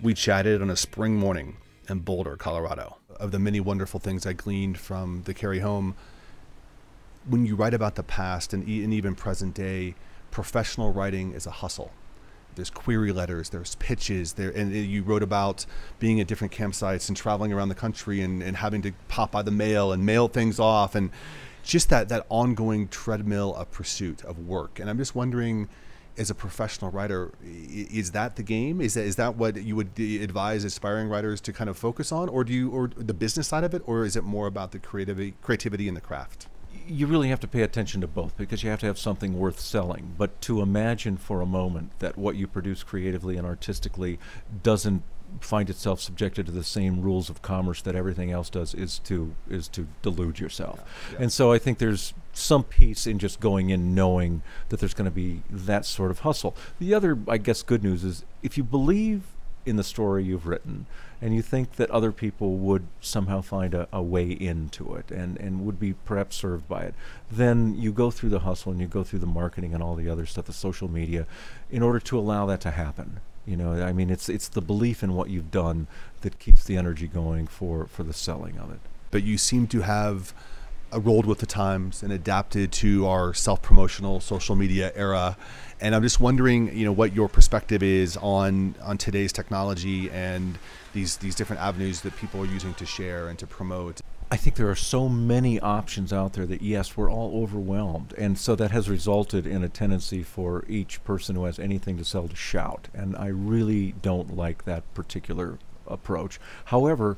We 0.01 0.13
chatted 0.13 0.61
on 0.61 0.71
a 0.71 0.75
spring 0.75 1.15
morning 1.15 1.57
in 1.89 1.99
Boulder, 1.99 2.35
Colorado. 2.35 2.97
Of 3.17 3.31
the 3.31 3.39
many 3.39 3.59
wonderful 3.59 3.99
things 3.99 4.25
I 4.25 4.33
gleaned 4.33 4.77
from 4.77 5.23
the 5.23 5.33
carry 5.33 5.59
home, 5.59 5.95
when 7.27 7.45
you 7.45 7.55
write 7.55 7.73
about 7.73 7.95
the 7.95 8.03
past 8.03 8.53
and, 8.53 8.63
and 8.67 8.93
even 8.93 9.15
present 9.15 9.53
day, 9.53 9.95
professional 10.31 10.91
writing 10.91 11.31
is 11.31 11.45
a 11.45 11.51
hustle. 11.51 11.91
There's 12.55 12.69
query 12.69 13.11
letters, 13.11 13.49
there's 13.49 13.75
pitches, 13.75 14.33
there, 14.33 14.49
and 14.49 14.73
you 14.73 15.03
wrote 15.03 15.23
about 15.23 15.65
being 15.99 16.19
at 16.19 16.27
different 16.27 16.53
campsites 16.53 17.07
and 17.09 17.17
traveling 17.17 17.51
around 17.51 17.69
the 17.69 17.75
country 17.75 18.21
and, 18.21 18.41
and 18.41 18.57
having 18.57 18.81
to 18.83 18.91
pop 19.07 19.31
by 19.31 19.41
the 19.41 19.51
mail 19.51 19.91
and 19.91 20.05
mail 20.05 20.27
things 20.27 20.59
off 20.59 20.95
and 20.95 21.09
just 21.63 21.89
that 21.89 22.09
that 22.09 22.25
ongoing 22.29 22.87
treadmill 22.87 23.55
of 23.55 23.71
pursuit 23.71 24.23
of 24.23 24.47
work. 24.47 24.79
And 24.79 24.89
I'm 24.89 24.97
just 24.97 25.15
wondering, 25.15 25.67
as 26.17 26.29
a 26.29 26.35
professional 26.35 26.91
writer, 26.91 27.31
is 27.43 28.11
that 28.11 28.35
the 28.35 28.43
game? 28.43 28.81
Is 28.81 28.93
that 28.93 29.05
is 29.05 29.15
that 29.17 29.35
what 29.35 29.61
you 29.61 29.75
would 29.75 29.99
advise 29.99 30.63
aspiring 30.63 31.09
writers 31.09 31.41
to 31.41 31.53
kind 31.53 31.69
of 31.69 31.77
focus 31.77 32.11
on, 32.11 32.29
or 32.29 32.43
do 32.43 32.53
you 32.53 32.69
or 32.71 32.89
the 32.95 33.13
business 33.13 33.47
side 33.47 33.63
of 33.63 33.73
it, 33.73 33.81
or 33.85 34.05
is 34.05 34.15
it 34.15 34.23
more 34.23 34.47
about 34.47 34.71
the 34.71 34.79
creativity 34.79 35.33
creativity 35.41 35.87
in 35.87 35.93
the 35.93 36.01
craft? 36.01 36.47
you 36.87 37.07
really 37.07 37.29
have 37.29 37.39
to 37.39 37.47
pay 37.47 37.61
attention 37.61 38.01
to 38.01 38.07
both 38.07 38.37
because 38.37 38.63
you 38.63 38.69
have 38.69 38.79
to 38.79 38.85
have 38.85 38.99
something 38.99 39.37
worth 39.37 39.59
selling. 39.59 40.13
But 40.17 40.39
to 40.41 40.61
imagine 40.61 41.17
for 41.17 41.41
a 41.41 41.45
moment 41.45 41.97
that 41.99 42.17
what 42.17 42.35
you 42.35 42.47
produce 42.47 42.83
creatively 42.83 43.37
and 43.37 43.45
artistically 43.45 44.19
doesn't 44.63 45.03
find 45.41 45.69
itself 45.69 45.99
subjected 45.99 46.45
to 46.45 46.51
the 46.51 46.63
same 46.63 47.01
rules 47.01 47.29
of 47.29 47.41
commerce 47.41 47.81
that 47.81 47.95
everything 47.95 48.31
else 48.31 48.49
does 48.49 48.73
is 48.73 48.99
to 48.99 49.35
is 49.49 49.67
to 49.69 49.87
delude 50.01 50.39
yourself. 50.39 50.79
Yeah, 50.79 51.13
yeah. 51.13 51.23
And 51.23 51.33
so 51.33 51.51
I 51.51 51.57
think 51.57 51.79
there's 51.79 52.13
some 52.37 52.63
peace 52.63 53.07
in 53.07 53.17
just 53.17 53.39
going 53.39 53.69
in 53.69 53.95
knowing 53.95 54.41
that 54.69 54.79
there's 54.79 54.93
going 54.93 55.09
to 55.09 55.15
be 55.15 55.41
that 55.49 55.85
sort 55.85 56.11
of 56.11 56.19
hustle. 56.19 56.55
The 56.79 56.93
other 56.93 57.17
I 57.27 57.37
guess 57.37 57.63
good 57.63 57.83
news 57.83 58.03
is 58.03 58.25
if 58.43 58.57
you 58.57 58.63
believe 58.63 59.23
in 59.65 59.77
the 59.77 59.83
story 59.83 60.23
you've 60.23 60.45
written 60.45 60.85
and 61.21 61.33
you 61.33 61.41
think 61.41 61.77
that 61.77 61.89
other 61.89 62.11
people 62.11 62.57
would 62.57 62.85
somehow 63.01 63.41
find 63.41 63.73
a, 63.73 63.87
a 63.91 64.01
way 64.01 64.29
into 64.29 64.93
it 64.95 65.09
and, 65.09 65.37
and 65.37 65.65
would 65.65 65.79
be 65.79 65.93
perhaps 65.93 66.35
served 66.35 66.67
by 66.67 66.83
it, 66.83 66.93
then 67.31 67.75
you 67.75 67.91
go 67.91 68.11
through 68.11 68.29
the 68.29 68.39
hustle 68.39 68.71
and 68.71 68.79
you 68.79 68.87
go 68.87 69.03
through 69.03 69.19
the 69.19 69.25
marketing 69.25 69.73
and 69.73 69.81
all 69.81 69.95
the 69.95 70.09
other 70.09 70.25
stuff, 70.25 70.45
the 70.45 70.53
social 70.53 70.89
media, 70.89 71.25
in 71.71 71.81
order 71.81 71.99
to 71.99 72.19
allow 72.19 72.45
that 72.45 72.61
to 72.61 72.71
happen. 72.71 73.21
You 73.45 73.57
know, 73.57 73.83
I 73.83 73.93
mean, 73.93 74.09
it's 74.09 74.27
it's 74.27 74.47
the 74.47 74.61
belief 74.61 75.03
in 75.03 75.13
what 75.13 75.29
you've 75.29 75.51
done 75.51 75.87
that 76.21 76.39
keeps 76.39 76.63
the 76.63 76.77
energy 76.77 77.07
going 77.07 77.45
for 77.45 77.85
for 77.85 78.03
the 78.03 78.13
selling 78.13 78.57
of 78.57 78.71
it. 78.71 78.79
But 79.11 79.23
you 79.23 79.37
seem 79.37 79.67
to 79.67 79.81
have 79.81 80.33
Uh, 80.95 80.99
rolled 80.99 81.25
with 81.25 81.39
the 81.39 81.45
times 81.45 82.03
and 82.03 82.13
adapted 82.13 82.71
to 82.71 83.05
our 83.05 83.33
self-promotional 83.33 84.19
social 84.19 84.55
media 84.55 84.91
era. 84.95 85.35
And 85.81 85.93
I'm 85.93 86.01
just 86.01 86.19
wondering, 86.19 86.75
you 86.77 86.85
know, 86.85 86.91
what 86.91 87.13
your 87.13 87.27
perspective 87.27 87.83
is 87.83 88.17
on 88.17 88.75
on 88.81 88.97
today's 88.97 89.33
technology 89.33 90.09
and 90.11 90.57
these 90.93 91.17
these 91.17 91.35
different 91.35 91.61
avenues 91.61 92.01
that 92.01 92.15
people 92.15 92.41
are 92.41 92.45
using 92.45 92.73
to 92.75 92.85
share 92.85 93.27
and 93.27 93.37
to 93.39 93.47
promote. 93.47 93.99
I 94.31 94.37
think 94.37 94.55
there 94.55 94.69
are 94.69 94.75
so 94.75 95.09
many 95.09 95.59
options 95.59 96.13
out 96.13 96.33
there 96.33 96.45
that 96.45 96.61
yes, 96.61 96.95
we're 96.95 97.11
all 97.11 97.43
overwhelmed, 97.43 98.13
and 98.17 98.37
so 98.37 98.55
that 98.55 98.71
has 98.71 98.89
resulted 98.89 99.45
in 99.45 99.63
a 99.63 99.69
tendency 99.69 100.23
for 100.23 100.63
each 100.67 101.03
person 101.03 101.35
who 101.35 101.45
has 101.45 101.59
anything 101.59 101.97
to 101.97 102.05
sell 102.05 102.27
to 102.27 102.35
shout, 102.35 102.87
and 102.93 103.15
I 103.17 103.27
really 103.27 103.93
don't 104.01 104.35
like 104.35 104.63
that 104.63 104.91
particular 104.93 105.59
approach. 105.87 106.39
However, 106.65 107.17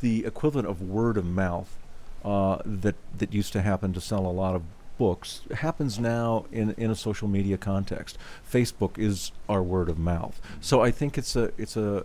the 0.00 0.24
equivalent 0.24 0.68
of 0.68 0.82
word 0.82 1.16
of 1.16 1.24
mouth 1.24 1.76
uh, 2.24 2.58
that 2.64 2.96
that 3.16 3.32
used 3.32 3.52
to 3.52 3.62
happen 3.62 3.92
to 3.92 4.00
sell 4.00 4.26
a 4.26 4.32
lot 4.32 4.54
of 4.54 4.62
books 5.00 5.40
happens 5.56 5.98
now 5.98 6.44
in, 6.52 6.74
in 6.76 6.90
a 6.90 6.94
social 6.94 7.26
media 7.26 7.56
context. 7.56 8.18
Facebook 8.46 8.98
is 8.98 9.32
our 9.48 9.62
word 9.62 9.88
of 9.88 9.98
mouth. 9.98 10.38
So 10.60 10.82
I 10.82 10.90
think 10.90 11.16
it's 11.16 11.34
a 11.34 11.52
it's 11.56 11.76
a 11.76 12.04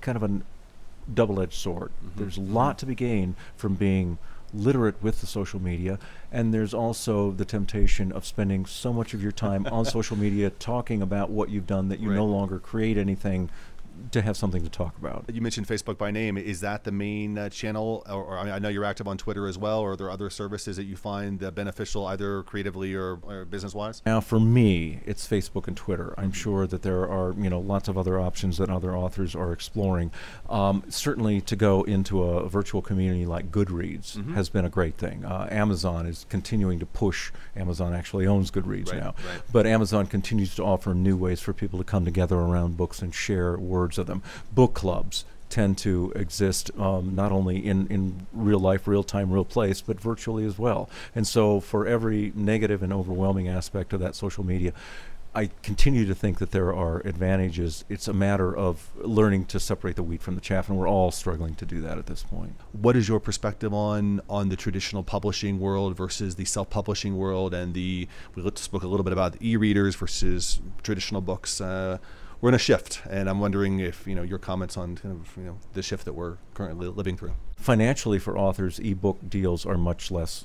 kind 0.00 0.14
of 0.14 0.22
a 0.22 0.40
double-edged 1.12 1.52
sword. 1.52 1.90
Mm-hmm. 1.90 2.20
There's 2.20 2.38
a 2.38 2.42
lot 2.42 2.78
to 2.78 2.86
be 2.86 2.94
gained 2.94 3.34
from 3.56 3.74
being 3.74 4.18
literate 4.54 5.02
with 5.02 5.20
the 5.20 5.26
social 5.26 5.60
media 5.60 5.98
and 6.30 6.52
there's 6.52 6.74
also 6.74 7.30
the 7.30 7.44
temptation 7.44 8.12
of 8.12 8.26
spending 8.26 8.66
so 8.66 8.92
much 8.92 9.14
of 9.14 9.22
your 9.22 9.32
time 9.32 9.66
on 9.66 9.84
social 9.98 10.16
media 10.16 10.50
talking 10.50 11.00
about 11.00 11.30
what 11.30 11.48
you've 11.48 11.66
done 11.66 11.88
that 11.88 12.00
you 12.00 12.10
right. 12.10 12.16
no 12.16 12.26
longer 12.26 12.58
create 12.58 12.98
anything 12.98 13.48
to 14.10 14.22
have 14.22 14.36
something 14.36 14.62
to 14.62 14.68
talk 14.68 14.96
about. 14.98 15.24
You 15.32 15.40
mentioned 15.40 15.66
Facebook 15.66 15.98
by 15.98 16.10
name. 16.10 16.36
Is 16.36 16.60
that 16.60 16.84
the 16.84 16.92
main 16.92 17.38
uh, 17.38 17.48
channel? 17.48 18.02
Or, 18.08 18.22
or, 18.22 18.38
I 18.38 18.58
know 18.58 18.68
you're 18.68 18.84
active 18.84 19.08
on 19.08 19.16
Twitter 19.18 19.46
as 19.46 19.58
well. 19.58 19.80
Or 19.80 19.92
are 19.92 19.96
there 19.96 20.10
other 20.10 20.30
services 20.30 20.76
that 20.76 20.84
you 20.84 20.96
find 20.96 21.42
uh, 21.42 21.50
beneficial 21.50 22.06
either 22.06 22.42
creatively 22.42 22.94
or, 22.94 23.18
or 23.22 23.44
business 23.44 23.74
wise? 23.74 24.02
Now, 24.04 24.20
for 24.20 24.40
me, 24.40 25.00
it's 25.06 25.26
Facebook 25.26 25.68
and 25.68 25.76
Twitter. 25.76 26.14
I'm 26.18 26.32
sure 26.32 26.66
that 26.66 26.82
there 26.82 27.08
are 27.08 27.34
you 27.38 27.50
know 27.50 27.60
lots 27.60 27.88
of 27.88 27.96
other 27.96 28.18
options 28.20 28.58
that 28.58 28.70
other 28.70 28.96
authors 28.96 29.34
are 29.34 29.52
exploring. 29.52 30.10
Um, 30.48 30.84
certainly, 30.88 31.40
to 31.42 31.56
go 31.56 31.82
into 31.84 32.22
a, 32.22 32.48
virtual 32.48 32.82
community 32.82 33.24
like 33.24 33.50
Goodreads 33.50 34.16
mm-hmm. 34.16 34.34
has 34.34 34.48
been 34.48 34.64
a 34.64 34.68
great 34.68 34.96
thing. 34.96 35.24
Uh, 35.24 35.48
Amazon 35.50 36.06
is 36.06 36.26
continuing 36.28 36.78
to 36.80 36.86
push. 36.86 37.32
Amazon 37.56 37.94
actually 37.94 38.26
owns 38.26 38.50
Goodreads 38.50 38.92
right, 38.92 39.00
now, 39.00 39.14
right. 39.26 39.42
but 39.52 39.66
Amazon 39.66 40.06
continues 40.06 40.54
to 40.56 40.62
offer 40.62 40.94
new 40.94 41.16
ways 41.16 41.40
for 41.40 41.52
people 41.52 41.78
to 41.78 41.84
come 41.84 42.04
together 42.04 42.36
around 42.36 42.76
books 42.76 43.00
and 43.00 43.14
share 43.14 43.56
words 43.56 43.91
of 43.98 44.06
them. 44.06 44.22
Book 44.52 44.74
clubs 44.74 45.24
tend 45.52 45.76
to 45.76 46.10
exist 46.16 46.70
um, 46.78 47.14
not 47.14 47.30
only 47.30 47.58
in, 47.58 47.86
in 47.88 48.26
real 48.32 48.58
life, 48.58 48.88
real 48.88 49.02
time, 49.04 49.30
real 49.30 49.44
place, 49.44 49.82
but 49.82 50.00
virtually 50.00 50.46
as 50.46 50.58
well. 50.58 50.88
And 51.14 51.26
so, 51.26 51.60
for 51.60 51.86
every 51.86 52.32
negative 52.34 52.82
and 52.82 52.90
overwhelming 52.92 53.48
aspect 53.48 53.92
of 53.92 54.00
that 54.00 54.14
social 54.14 54.44
media, 54.44 54.72
I 55.34 55.50
continue 55.62 56.06
to 56.06 56.14
think 56.14 56.38
that 56.38 56.50
there 56.50 56.74
are 56.74 57.00
advantages. 57.06 57.84
It's 57.88 58.06
a 58.06 58.12
matter 58.12 58.54
of 58.54 58.90
learning 58.96 59.46
to 59.46 59.60
separate 59.60 59.96
the 59.96 60.02
wheat 60.02 60.20
from 60.20 60.34
the 60.34 60.42
chaff, 60.42 60.68
and 60.68 60.78
we're 60.78 60.88
all 60.88 61.10
struggling 61.10 61.54
to 61.56 61.64
do 61.64 61.80
that 61.82 61.96
at 61.96 62.06
this 62.06 62.22
point. 62.22 62.54
What 62.72 62.96
is 62.96 63.08
your 63.08 63.18
perspective 63.18 63.72
on 63.72 64.20
on 64.28 64.50
the 64.50 64.56
traditional 64.56 65.02
publishing 65.02 65.58
world 65.58 65.96
versus 65.96 66.34
the 66.34 66.44
self-publishing 66.44 67.16
world, 67.16 67.54
and 67.54 67.72
the 67.72 68.08
we 68.34 68.42
spoke 68.56 68.82
a 68.82 68.88
little 68.88 69.04
bit 69.04 69.12
about 69.12 69.40
e-readers 69.42 69.96
versus 69.96 70.60
traditional 70.82 71.22
books? 71.22 71.60
Uh, 71.60 71.96
we're 72.42 72.48
in 72.48 72.54
a 72.54 72.58
shift, 72.58 73.00
and 73.08 73.30
I'm 73.30 73.40
wondering 73.40 73.78
if 73.78 74.06
you 74.06 74.14
know 74.14 74.22
your 74.22 74.38
comments 74.38 74.76
on 74.76 74.96
kind 74.96 75.18
of 75.18 75.34
you 75.38 75.44
know 75.44 75.58
the 75.72 75.82
shift 75.82 76.04
that 76.04 76.12
we're 76.12 76.36
currently 76.52 76.88
living 76.88 77.16
through. 77.16 77.32
Financially, 77.56 78.18
for 78.18 78.36
authors, 78.36 78.78
ebook 78.80 79.30
deals 79.30 79.64
are 79.64 79.78
much 79.78 80.10
less. 80.10 80.44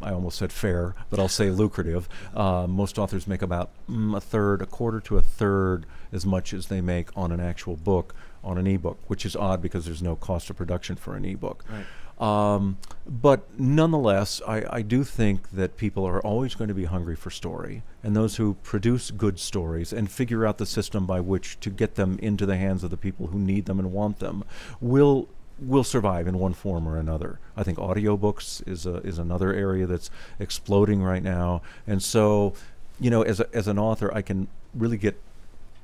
I 0.00 0.12
almost 0.12 0.38
said 0.38 0.52
fair, 0.52 0.94
but 1.10 1.18
I'll 1.18 1.28
say 1.28 1.50
lucrative. 1.50 2.08
Uh, 2.34 2.68
most 2.68 2.98
authors 2.98 3.26
make 3.26 3.42
about 3.42 3.70
mm, 3.90 4.16
a 4.16 4.20
third, 4.20 4.62
a 4.62 4.66
quarter 4.66 5.00
to 5.00 5.16
a 5.16 5.20
third 5.20 5.86
as 6.12 6.24
much 6.24 6.52
as 6.52 6.66
they 6.68 6.80
make 6.80 7.08
on 7.16 7.32
an 7.32 7.40
actual 7.40 7.74
book 7.74 8.14
on 8.44 8.58
an 8.58 8.66
ebook, 8.66 8.98
which 9.08 9.26
is 9.26 9.34
odd 9.34 9.60
because 9.60 9.84
there's 9.84 10.02
no 10.02 10.14
cost 10.14 10.50
of 10.50 10.56
production 10.56 10.94
for 10.94 11.16
an 11.16 11.24
ebook. 11.24 11.64
Right. 11.68 11.84
Um, 12.18 12.78
but 13.06 13.48
nonetheless, 13.58 14.42
I, 14.46 14.64
I, 14.68 14.82
do 14.82 15.04
think 15.04 15.50
that 15.50 15.76
people 15.76 16.04
are 16.04 16.20
always 16.20 16.56
going 16.56 16.66
to 16.66 16.74
be 16.74 16.84
hungry 16.84 17.14
for 17.14 17.30
story, 17.30 17.84
and 18.02 18.16
those 18.16 18.36
who 18.36 18.54
produce 18.64 19.12
good 19.12 19.38
stories 19.38 19.92
and 19.92 20.10
figure 20.10 20.44
out 20.44 20.58
the 20.58 20.66
system 20.66 21.06
by 21.06 21.20
which 21.20 21.60
to 21.60 21.70
get 21.70 21.94
them 21.94 22.18
into 22.20 22.44
the 22.44 22.56
hands 22.56 22.82
of 22.82 22.90
the 22.90 22.96
people 22.96 23.28
who 23.28 23.38
need 23.38 23.66
them 23.66 23.78
and 23.78 23.92
want 23.92 24.18
them 24.18 24.44
will 24.80 25.28
will 25.60 25.84
survive 25.84 26.26
in 26.26 26.38
one 26.38 26.54
form 26.54 26.88
or 26.88 26.98
another. 26.98 27.38
I 27.56 27.62
think 27.62 27.78
audiobooks 27.78 28.66
is 28.68 28.84
a, 28.84 28.96
is 28.98 29.18
another 29.18 29.52
area 29.52 29.86
that's 29.86 30.10
exploding 30.40 31.02
right 31.02 31.22
now, 31.22 31.62
and 31.86 32.02
so 32.02 32.54
you 33.00 33.10
know, 33.10 33.22
as 33.22 33.40
a, 33.40 33.48
as 33.54 33.68
an 33.68 33.78
author, 33.78 34.12
I 34.12 34.22
can 34.22 34.48
really 34.74 34.96
get 34.96 35.20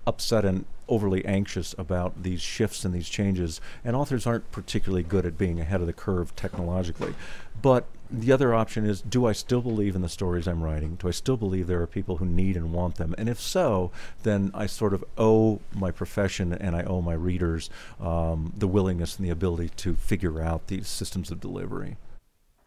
upset 0.06 0.44
and 0.44 0.64
overly 0.88 1.24
anxious 1.24 1.74
about 1.78 2.22
these 2.22 2.40
shifts 2.40 2.84
and 2.84 2.94
these 2.94 3.08
changes. 3.08 3.60
And 3.84 3.96
authors 3.96 4.26
aren't 4.26 4.50
particularly 4.52 5.02
good 5.02 5.26
at 5.26 5.38
being 5.38 5.60
ahead 5.60 5.80
of 5.80 5.86
the 5.86 5.92
curve 5.92 6.34
technologically. 6.36 7.14
But 7.60 7.86
the 8.10 8.32
other 8.32 8.54
option 8.54 8.84
is 8.84 9.00
do 9.00 9.26
I 9.26 9.32
still 9.32 9.62
believe 9.62 9.96
in 9.96 10.02
the 10.02 10.08
stories 10.08 10.46
I'm 10.46 10.62
writing? 10.62 10.96
Do 10.96 11.08
I 11.08 11.12
still 11.12 11.36
believe 11.36 11.66
there 11.66 11.80
are 11.80 11.86
people 11.86 12.18
who 12.18 12.26
need 12.26 12.56
and 12.56 12.72
want 12.72 12.96
them? 12.96 13.14
And 13.18 13.28
if 13.28 13.40
so, 13.40 13.90
then 14.22 14.50
I 14.54 14.66
sort 14.66 14.94
of 14.94 15.04
owe 15.16 15.60
my 15.74 15.90
profession 15.90 16.52
and 16.52 16.76
I 16.76 16.82
owe 16.82 17.00
my 17.00 17.14
readers 17.14 17.70
um, 18.00 18.52
the 18.56 18.68
willingness 18.68 19.16
and 19.16 19.26
the 19.26 19.30
ability 19.30 19.70
to 19.76 19.94
figure 19.94 20.40
out 20.40 20.66
these 20.66 20.88
systems 20.88 21.30
of 21.30 21.40
delivery. 21.40 21.96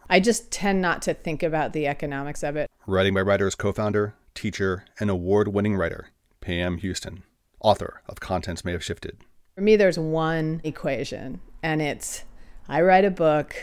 I 0.09 0.19
just 0.19 0.51
tend 0.51 0.81
not 0.81 1.01
to 1.03 1.13
think 1.13 1.43
about 1.43 1.73
the 1.73 1.87
economics 1.87 2.41
of 2.41 2.55
it. 2.55 2.69
Writing 2.85 3.13
by 3.13 3.21
Writers 3.21 3.55
co 3.55 3.73
founder, 3.73 4.15
teacher, 4.33 4.85
and 4.99 5.09
award 5.09 5.49
winning 5.49 5.75
writer, 5.75 6.09
Pam 6.47 6.77
Houston, 6.77 7.23
author 7.59 8.01
of 8.07 8.21
Contents 8.21 8.63
May 8.63 8.71
Have 8.71 8.81
Shifted. 8.81 9.17
For 9.55 9.59
me, 9.59 9.75
there's 9.75 9.99
one 9.99 10.61
equation, 10.63 11.41
and 11.61 11.81
it's 11.81 12.23
I 12.69 12.79
write 12.79 13.03
a 13.03 13.11
book 13.11 13.53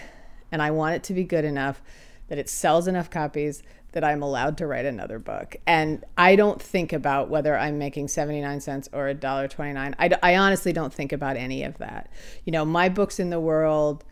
and 0.52 0.60
I 0.60 0.70
want 0.70 0.94
it 0.94 1.02
to 1.04 1.14
be 1.14 1.24
good 1.24 1.46
enough 1.46 1.80
that 2.28 2.36
it 2.36 2.46
sells 2.46 2.86
enough 2.86 3.08
copies 3.08 3.62
that 3.92 4.04
I'm 4.04 4.22
allowed 4.22 4.58
to 4.58 4.66
write 4.66 4.84
another 4.84 5.18
book. 5.18 5.56
And 5.66 6.04
I 6.18 6.36
don't 6.36 6.60
think 6.60 6.92
about 6.92 7.30
whether 7.30 7.56
I'm 7.56 7.78
making 7.78 8.08
79 8.08 8.60
cents 8.60 8.90
or 8.92 9.06
$1.29. 9.06 9.94
I, 9.98 10.18
I 10.22 10.36
honestly 10.36 10.74
don't 10.74 10.92
think 10.92 11.10
about 11.10 11.38
any 11.38 11.62
of 11.62 11.78
that. 11.78 12.10
You 12.44 12.52
know, 12.52 12.66
my 12.66 12.90
books 12.90 13.18
in 13.18 13.30
the 13.30 13.40
world 13.40 14.04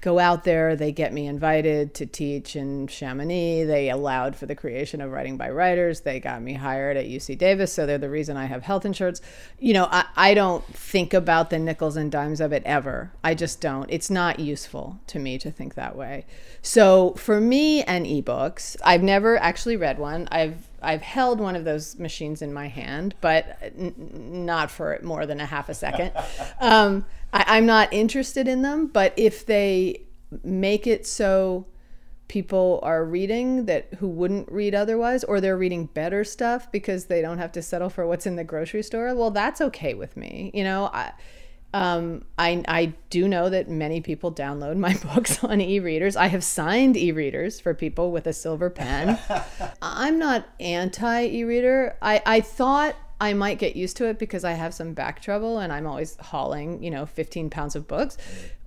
go 0.00 0.18
out 0.18 0.44
there. 0.44 0.76
They 0.76 0.92
get 0.92 1.12
me 1.12 1.26
invited 1.26 1.94
to 1.94 2.06
teach 2.06 2.56
in 2.56 2.86
Chamonix. 2.86 3.64
They 3.64 3.90
allowed 3.90 4.36
for 4.36 4.46
the 4.46 4.54
creation 4.54 5.00
of 5.00 5.10
Writing 5.10 5.36
by 5.36 5.50
Writers. 5.50 6.00
They 6.00 6.20
got 6.20 6.42
me 6.42 6.54
hired 6.54 6.96
at 6.96 7.06
UC 7.06 7.38
Davis, 7.38 7.72
so 7.72 7.86
they're 7.86 7.98
the 7.98 8.10
reason 8.10 8.36
I 8.36 8.46
have 8.46 8.62
health 8.62 8.84
insurance. 8.84 9.20
You 9.58 9.74
know, 9.74 9.88
I, 9.90 10.04
I 10.16 10.34
don't 10.34 10.64
think 10.66 11.14
about 11.14 11.50
the 11.50 11.58
nickels 11.58 11.96
and 11.96 12.10
dimes 12.10 12.40
of 12.40 12.52
it 12.52 12.62
ever. 12.64 13.12
I 13.22 13.34
just 13.34 13.60
don't. 13.60 13.90
It's 13.90 14.10
not 14.10 14.38
useful 14.38 14.98
to 15.08 15.18
me 15.18 15.38
to 15.38 15.50
think 15.50 15.74
that 15.74 15.96
way. 15.96 16.26
So 16.62 17.12
for 17.14 17.40
me 17.40 17.82
and 17.82 18.06
ebooks, 18.06 18.76
I've 18.84 19.02
never 19.02 19.36
actually 19.38 19.76
read 19.76 19.98
one. 19.98 20.28
I've 20.30 20.68
I've 20.84 21.02
held 21.02 21.40
one 21.40 21.56
of 21.56 21.64
those 21.64 21.98
machines 21.98 22.42
in 22.42 22.52
my 22.52 22.68
hand, 22.68 23.14
but 23.20 23.58
n- 23.62 23.94
not 24.46 24.70
for 24.70 24.98
more 25.02 25.26
than 25.26 25.40
a 25.40 25.46
half 25.46 25.68
a 25.68 25.74
second. 25.74 26.12
Um, 26.60 27.04
I, 27.32 27.44
I'm 27.48 27.66
not 27.66 27.92
interested 27.92 28.48
in 28.48 28.62
them, 28.62 28.86
but 28.86 29.12
if 29.16 29.44
they 29.44 30.02
make 30.42 30.86
it 30.86 31.06
so 31.06 31.66
people 32.28 32.80
are 32.82 33.04
reading 33.04 33.66
that 33.66 33.92
who 33.98 34.08
wouldn't 34.08 34.50
read 34.50 34.74
otherwise 34.74 35.24
or 35.24 35.40
they're 35.40 35.56
reading 35.56 35.86
better 35.86 36.24
stuff 36.24 36.70
because 36.72 37.06
they 37.06 37.20
don't 37.20 37.38
have 37.38 37.52
to 37.52 37.62
settle 37.62 37.90
for 37.90 38.06
what's 38.06 38.26
in 38.26 38.36
the 38.36 38.44
grocery 38.44 38.82
store 38.82 39.14
well 39.14 39.30
that's 39.30 39.60
okay 39.60 39.92
with 39.94 40.16
me 40.16 40.50
you 40.54 40.64
know 40.64 40.90
I, 40.92 41.12
um, 41.74 42.24
I, 42.38 42.62
I 42.68 42.94
do 43.10 43.26
know 43.26 43.50
that 43.50 43.68
many 43.68 44.00
people 44.00 44.32
download 44.32 44.76
my 44.76 44.94
books 45.14 45.42
on 45.44 45.60
e-readers 45.60 46.16
i 46.16 46.28
have 46.28 46.44
signed 46.44 46.96
e-readers 46.96 47.60
for 47.60 47.74
people 47.74 48.12
with 48.12 48.26
a 48.26 48.32
silver 48.32 48.70
pen 48.70 49.18
i'm 49.82 50.18
not 50.18 50.48
anti 50.60 51.26
e-reader 51.26 51.96
I, 52.00 52.22
I 52.24 52.40
thought 52.40 52.96
I 53.20 53.32
might 53.32 53.58
get 53.58 53.76
used 53.76 53.96
to 53.98 54.06
it 54.06 54.18
because 54.18 54.44
I 54.44 54.52
have 54.52 54.74
some 54.74 54.92
back 54.92 55.22
trouble 55.22 55.58
and 55.58 55.72
I'm 55.72 55.86
always 55.86 56.16
hauling, 56.16 56.82
you 56.82 56.90
know, 56.90 57.06
15 57.06 57.48
pounds 57.48 57.76
of 57.76 57.86
books. 57.86 58.18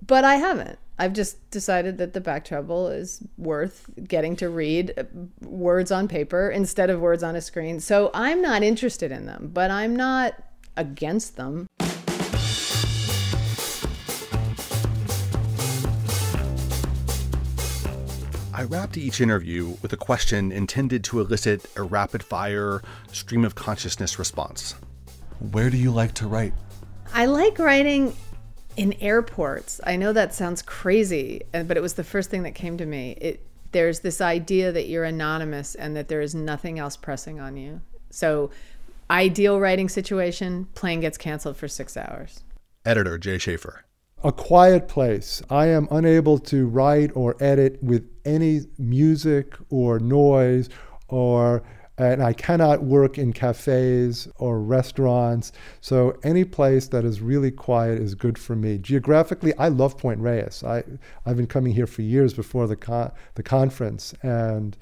But 0.04 0.24
I 0.24 0.36
haven't. 0.36 0.78
I've 0.98 1.12
just 1.12 1.50
decided 1.50 1.98
that 1.98 2.12
the 2.12 2.20
back 2.20 2.44
trouble 2.44 2.88
is 2.88 3.22
worth 3.36 3.88
getting 4.08 4.34
to 4.36 4.48
read 4.48 4.94
uh, 4.98 5.04
words 5.42 5.92
on 5.92 6.08
paper 6.08 6.50
instead 6.50 6.90
of 6.90 6.98
words 7.00 7.22
on 7.22 7.36
a 7.36 7.40
screen. 7.40 7.78
So 7.78 8.10
I'm 8.14 8.42
not 8.42 8.62
interested 8.62 9.12
in 9.12 9.26
them, 9.26 9.50
but 9.52 9.70
I'm 9.70 9.94
not 9.94 10.34
against 10.76 11.36
them. 11.36 11.68
I 18.58 18.64
wrapped 18.64 18.96
each 18.96 19.20
interview 19.20 19.76
with 19.82 19.92
a 19.92 19.96
question 19.96 20.50
intended 20.50 21.04
to 21.04 21.20
elicit 21.20 21.64
a 21.76 21.82
rapid 21.84 22.24
fire 22.24 22.82
stream 23.12 23.44
of 23.44 23.54
consciousness 23.54 24.18
response. 24.18 24.74
Where 25.52 25.70
do 25.70 25.76
you 25.76 25.92
like 25.92 26.12
to 26.14 26.26
write? 26.26 26.54
I 27.14 27.26
like 27.26 27.60
writing 27.60 28.16
in 28.76 28.94
airports. 28.94 29.80
I 29.86 29.94
know 29.94 30.12
that 30.12 30.34
sounds 30.34 30.62
crazy, 30.62 31.42
uh, 31.54 31.62
but 31.62 31.76
it 31.76 31.80
was 31.80 31.94
the 31.94 32.02
first 32.02 32.30
thing 32.30 32.42
that 32.42 32.56
came 32.56 32.76
to 32.78 32.84
me. 32.84 33.12
It 33.20 33.46
there's 33.70 34.00
this 34.00 34.20
idea 34.20 34.72
that 34.72 34.88
you're 34.88 35.04
anonymous 35.04 35.76
and 35.76 35.94
that 35.94 36.08
there 36.08 36.20
is 36.20 36.34
nothing 36.34 36.80
else 36.80 36.96
pressing 36.96 37.38
on 37.38 37.56
you. 37.56 37.80
So, 38.10 38.50
ideal 39.08 39.60
writing 39.60 39.88
situation, 39.88 40.64
plane 40.74 40.98
gets 40.98 41.16
canceled 41.16 41.56
for 41.58 41.68
6 41.68 41.96
hours. 41.96 42.42
Editor 42.84 43.18
Jay 43.18 43.38
Schaefer 43.38 43.84
a 44.24 44.32
quiet 44.32 44.88
place. 44.88 45.42
I 45.48 45.66
am 45.66 45.88
unable 45.90 46.38
to 46.40 46.66
write 46.66 47.10
or 47.14 47.36
edit 47.40 47.82
with 47.82 48.08
any 48.24 48.62
music 48.78 49.54
or 49.70 49.98
noise 49.98 50.68
or 51.08 51.62
and 51.98 52.22
I 52.22 52.32
cannot 52.32 52.84
work 52.84 53.18
in 53.18 53.32
cafes 53.32 54.28
or 54.36 54.60
restaurants. 54.60 55.50
So 55.80 56.16
any 56.22 56.44
place 56.44 56.86
that 56.88 57.04
is 57.04 57.20
really 57.20 57.50
quiet 57.50 58.00
is 58.00 58.14
good 58.14 58.38
for 58.38 58.54
me. 58.54 58.78
Geographically, 58.78 59.52
I 59.58 59.66
love 59.68 59.98
Point 59.98 60.20
Reyes. 60.20 60.62
I 60.62 60.84
I've 61.26 61.36
been 61.36 61.48
coming 61.48 61.74
here 61.74 61.88
for 61.88 62.02
years 62.02 62.34
before 62.34 62.66
the 62.68 62.76
con- 62.76 63.10
the 63.34 63.42
conference, 63.42 64.14
and 64.22 64.76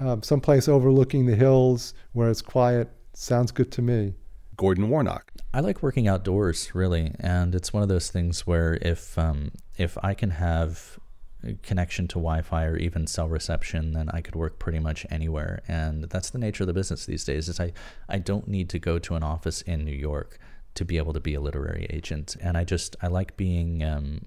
um, 0.00 0.22
someplace 0.22 0.68
overlooking 0.68 1.26
the 1.26 1.36
hills 1.36 1.94
where 2.12 2.28
it's 2.28 2.42
quiet 2.42 2.90
sounds 3.12 3.52
good 3.52 3.70
to 3.72 3.82
me. 3.82 4.14
Gordon 4.58 4.90
Warnock. 4.90 5.32
I 5.54 5.60
like 5.60 5.82
working 5.82 6.08
outdoors, 6.08 6.74
really, 6.74 7.14
and 7.20 7.54
it's 7.54 7.72
one 7.72 7.82
of 7.82 7.88
those 7.88 8.10
things 8.10 8.46
where 8.46 8.76
if 8.82 9.16
um, 9.16 9.52
if 9.78 9.96
I 10.02 10.12
can 10.14 10.30
have 10.30 10.98
a 11.44 11.54
connection 11.54 12.08
to 12.08 12.14
Wi-Fi 12.14 12.64
or 12.64 12.76
even 12.76 13.06
cell 13.06 13.28
reception, 13.28 13.92
then 13.92 14.10
I 14.10 14.20
could 14.20 14.34
work 14.34 14.58
pretty 14.58 14.80
much 14.80 15.06
anywhere. 15.10 15.62
And 15.68 16.04
that's 16.04 16.30
the 16.30 16.38
nature 16.38 16.64
of 16.64 16.66
the 16.66 16.74
business 16.74 17.06
these 17.06 17.24
days. 17.24 17.48
Is 17.48 17.60
I 17.60 17.72
I 18.08 18.18
don't 18.18 18.48
need 18.48 18.68
to 18.70 18.80
go 18.80 18.98
to 18.98 19.14
an 19.14 19.22
office 19.22 19.62
in 19.62 19.84
New 19.84 19.94
York 19.94 20.38
to 20.74 20.84
be 20.84 20.98
able 20.98 21.12
to 21.12 21.20
be 21.20 21.34
a 21.34 21.40
literary 21.40 21.86
agent, 21.88 22.36
and 22.40 22.58
I 22.58 22.64
just 22.64 22.96
I 23.00 23.06
like 23.06 23.36
being. 23.36 23.82
Um, 23.82 24.26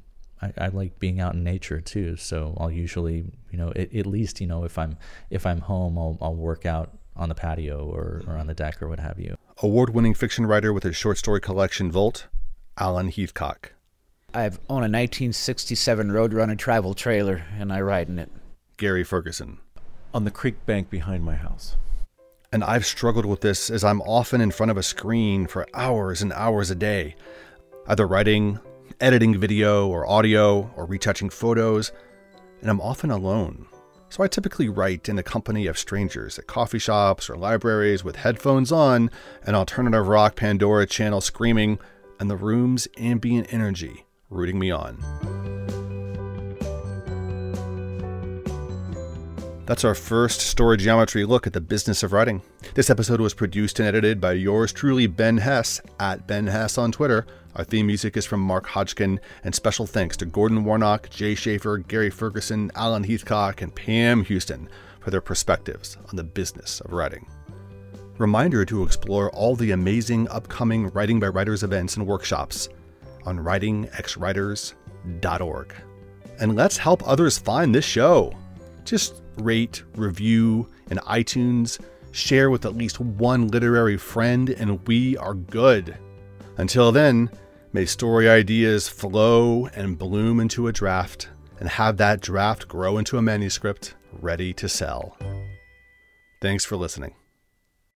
I, 0.57 0.69
like 0.69 0.97
being 0.97 1.19
out 1.19 1.35
in 1.35 1.43
nature 1.43 1.79
too, 1.81 2.17
so 2.17 2.57
I'll 2.59 2.71
usually, 2.71 3.25
you 3.51 3.59
know, 3.59 3.71
at 3.75 4.07
least, 4.07 4.41
you 4.41 4.47
know, 4.47 4.63
if 4.63 4.75
I'm 4.75 4.97
if 5.29 5.45
I'm 5.45 5.61
home, 5.61 5.99
I'll 5.99 6.17
I'll 6.19 6.35
work 6.35 6.65
out 6.65 6.97
on 7.15 7.29
the 7.29 7.35
patio 7.35 7.85
or, 7.85 8.23
or 8.25 8.37
on 8.37 8.47
the 8.47 8.55
deck 8.55 8.81
or 8.81 8.87
what 8.87 8.99
have 8.99 9.19
you. 9.19 9.37
Award 9.63 9.93
winning 9.93 10.15
fiction 10.15 10.47
writer 10.47 10.73
with 10.73 10.81
his 10.81 10.95
short 10.95 11.19
story 11.19 11.39
collection 11.39 11.91
Volt, 11.91 12.25
Alan 12.79 13.09
Heathcock. 13.09 13.73
I 14.33 14.45
own 14.45 14.81
a 14.81 14.89
1967 14.89 16.09
Roadrunner 16.09 16.57
travel 16.57 16.95
trailer 16.95 17.43
and 17.59 17.71
I 17.71 17.79
ride 17.81 18.09
in 18.09 18.17
it. 18.17 18.31
Gary 18.77 19.03
Ferguson. 19.03 19.59
On 20.15 20.23
the 20.23 20.31
creek 20.31 20.65
bank 20.65 20.89
behind 20.89 21.23
my 21.23 21.35
house. 21.35 21.75
And 22.51 22.63
I've 22.63 22.87
struggled 22.87 23.27
with 23.27 23.41
this 23.41 23.69
as 23.69 23.83
I'm 23.83 24.01
often 24.01 24.41
in 24.41 24.49
front 24.49 24.71
of 24.71 24.77
a 24.77 24.83
screen 24.83 25.45
for 25.45 25.67
hours 25.75 26.23
and 26.23 26.33
hours 26.33 26.71
a 26.71 26.75
day, 26.75 27.15
either 27.85 28.07
writing, 28.07 28.59
editing 28.99 29.39
video 29.39 29.87
or 29.87 30.09
audio, 30.09 30.71
or 30.75 30.87
retouching 30.87 31.29
photos, 31.29 31.91
and 32.61 32.69
I'm 32.71 32.81
often 32.81 33.11
alone. 33.11 33.67
So 34.11 34.21
I 34.23 34.27
typically 34.27 34.67
write 34.67 35.07
in 35.07 35.15
the 35.15 35.23
company 35.23 35.67
of 35.67 35.77
strangers 35.77 36.37
at 36.37 36.45
coffee 36.45 36.79
shops 36.79 37.29
or 37.29 37.37
libraries 37.37 38.03
with 38.03 38.17
headphones 38.17 38.69
on, 38.69 39.09
an 39.43 39.55
alternative 39.55 40.05
rock 40.05 40.35
Pandora 40.35 40.85
channel 40.85 41.21
screaming, 41.21 41.79
and 42.19 42.29
the 42.29 42.35
room's 42.35 42.89
ambient 42.97 43.53
energy 43.53 44.05
rooting 44.29 44.59
me 44.59 44.69
on. 44.69 44.97
That's 49.65 49.85
our 49.85 49.95
first 49.95 50.41
story 50.41 50.75
geometry 50.75 51.23
look 51.23 51.47
at 51.47 51.53
the 51.53 51.61
business 51.61 52.03
of 52.03 52.11
writing. 52.11 52.41
This 52.73 52.89
episode 52.89 53.21
was 53.21 53.33
produced 53.33 53.79
and 53.79 53.87
edited 53.87 54.19
by 54.19 54.33
yours 54.33 54.73
truly, 54.73 55.07
Ben 55.07 55.37
Hess, 55.37 55.79
at 56.01 56.27
Ben 56.27 56.47
Hess 56.47 56.77
on 56.77 56.91
Twitter. 56.91 57.25
Our 57.55 57.65
theme 57.65 57.87
music 57.87 58.15
is 58.15 58.25
from 58.25 58.39
Mark 58.39 58.65
Hodgkin, 58.65 59.19
and 59.43 59.53
special 59.53 59.85
thanks 59.85 60.15
to 60.17 60.25
Gordon 60.25 60.63
Warnock, 60.63 61.09
Jay 61.09 61.35
Schaefer, 61.35 61.79
Gary 61.79 62.09
Ferguson, 62.09 62.71
Alan 62.75 63.03
Heathcock, 63.03 63.61
and 63.61 63.75
Pam 63.75 64.23
Houston 64.23 64.69
for 65.01 65.11
their 65.11 65.19
perspectives 65.19 65.97
on 66.09 66.15
the 66.15 66.23
business 66.23 66.79
of 66.81 66.93
writing. 66.93 67.27
Reminder 68.17 68.63
to 68.65 68.83
explore 68.83 69.29
all 69.31 69.55
the 69.55 69.71
amazing 69.71 70.27
upcoming 70.29 70.89
Writing 70.89 71.19
by 71.19 71.27
Writers 71.27 71.63
events 71.63 71.97
and 71.97 72.07
workshops 72.07 72.69
on 73.25 73.39
writingxwriters.org. 73.39 75.73
And 76.39 76.55
let's 76.55 76.77
help 76.77 77.05
others 77.07 77.37
find 77.37 77.75
this 77.75 77.85
show. 77.85 78.33
Just 78.85 79.21
rate, 79.39 79.83
review 79.95 80.69
in 80.89 80.97
iTunes, 80.99 81.79
share 82.11 82.49
with 82.49 82.65
at 82.65 82.75
least 82.75 82.99
one 82.99 83.47
literary 83.49 83.97
friend, 83.97 84.49
and 84.51 84.85
we 84.87 85.17
are 85.17 85.33
good. 85.33 85.97
Until 86.57 86.91
then, 86.91 87.29
may 87.73 87.85
story 87.85 88.29
ideas 88.29 88.87
flow 88.87 89.67
and 89.67 89.97
bloom 89.97 90.39
into 90.39 90.67
a 90.67 90.73
draft, 90.73 91.29
and 91.59 91.69
have 91.69 91.97
that 91.97 92.21
draft 92.21 92.67
grow 92.67 92.97
into 92.97 93.17
a 93.17 93.21
manuscript 93.21 93.95
ready 94.11 94.53
to 94.53 94.67
sell. 94.67 95.17
Thanks 96.41 96.65
for 96.65 96.75
listening. 96.75 97.15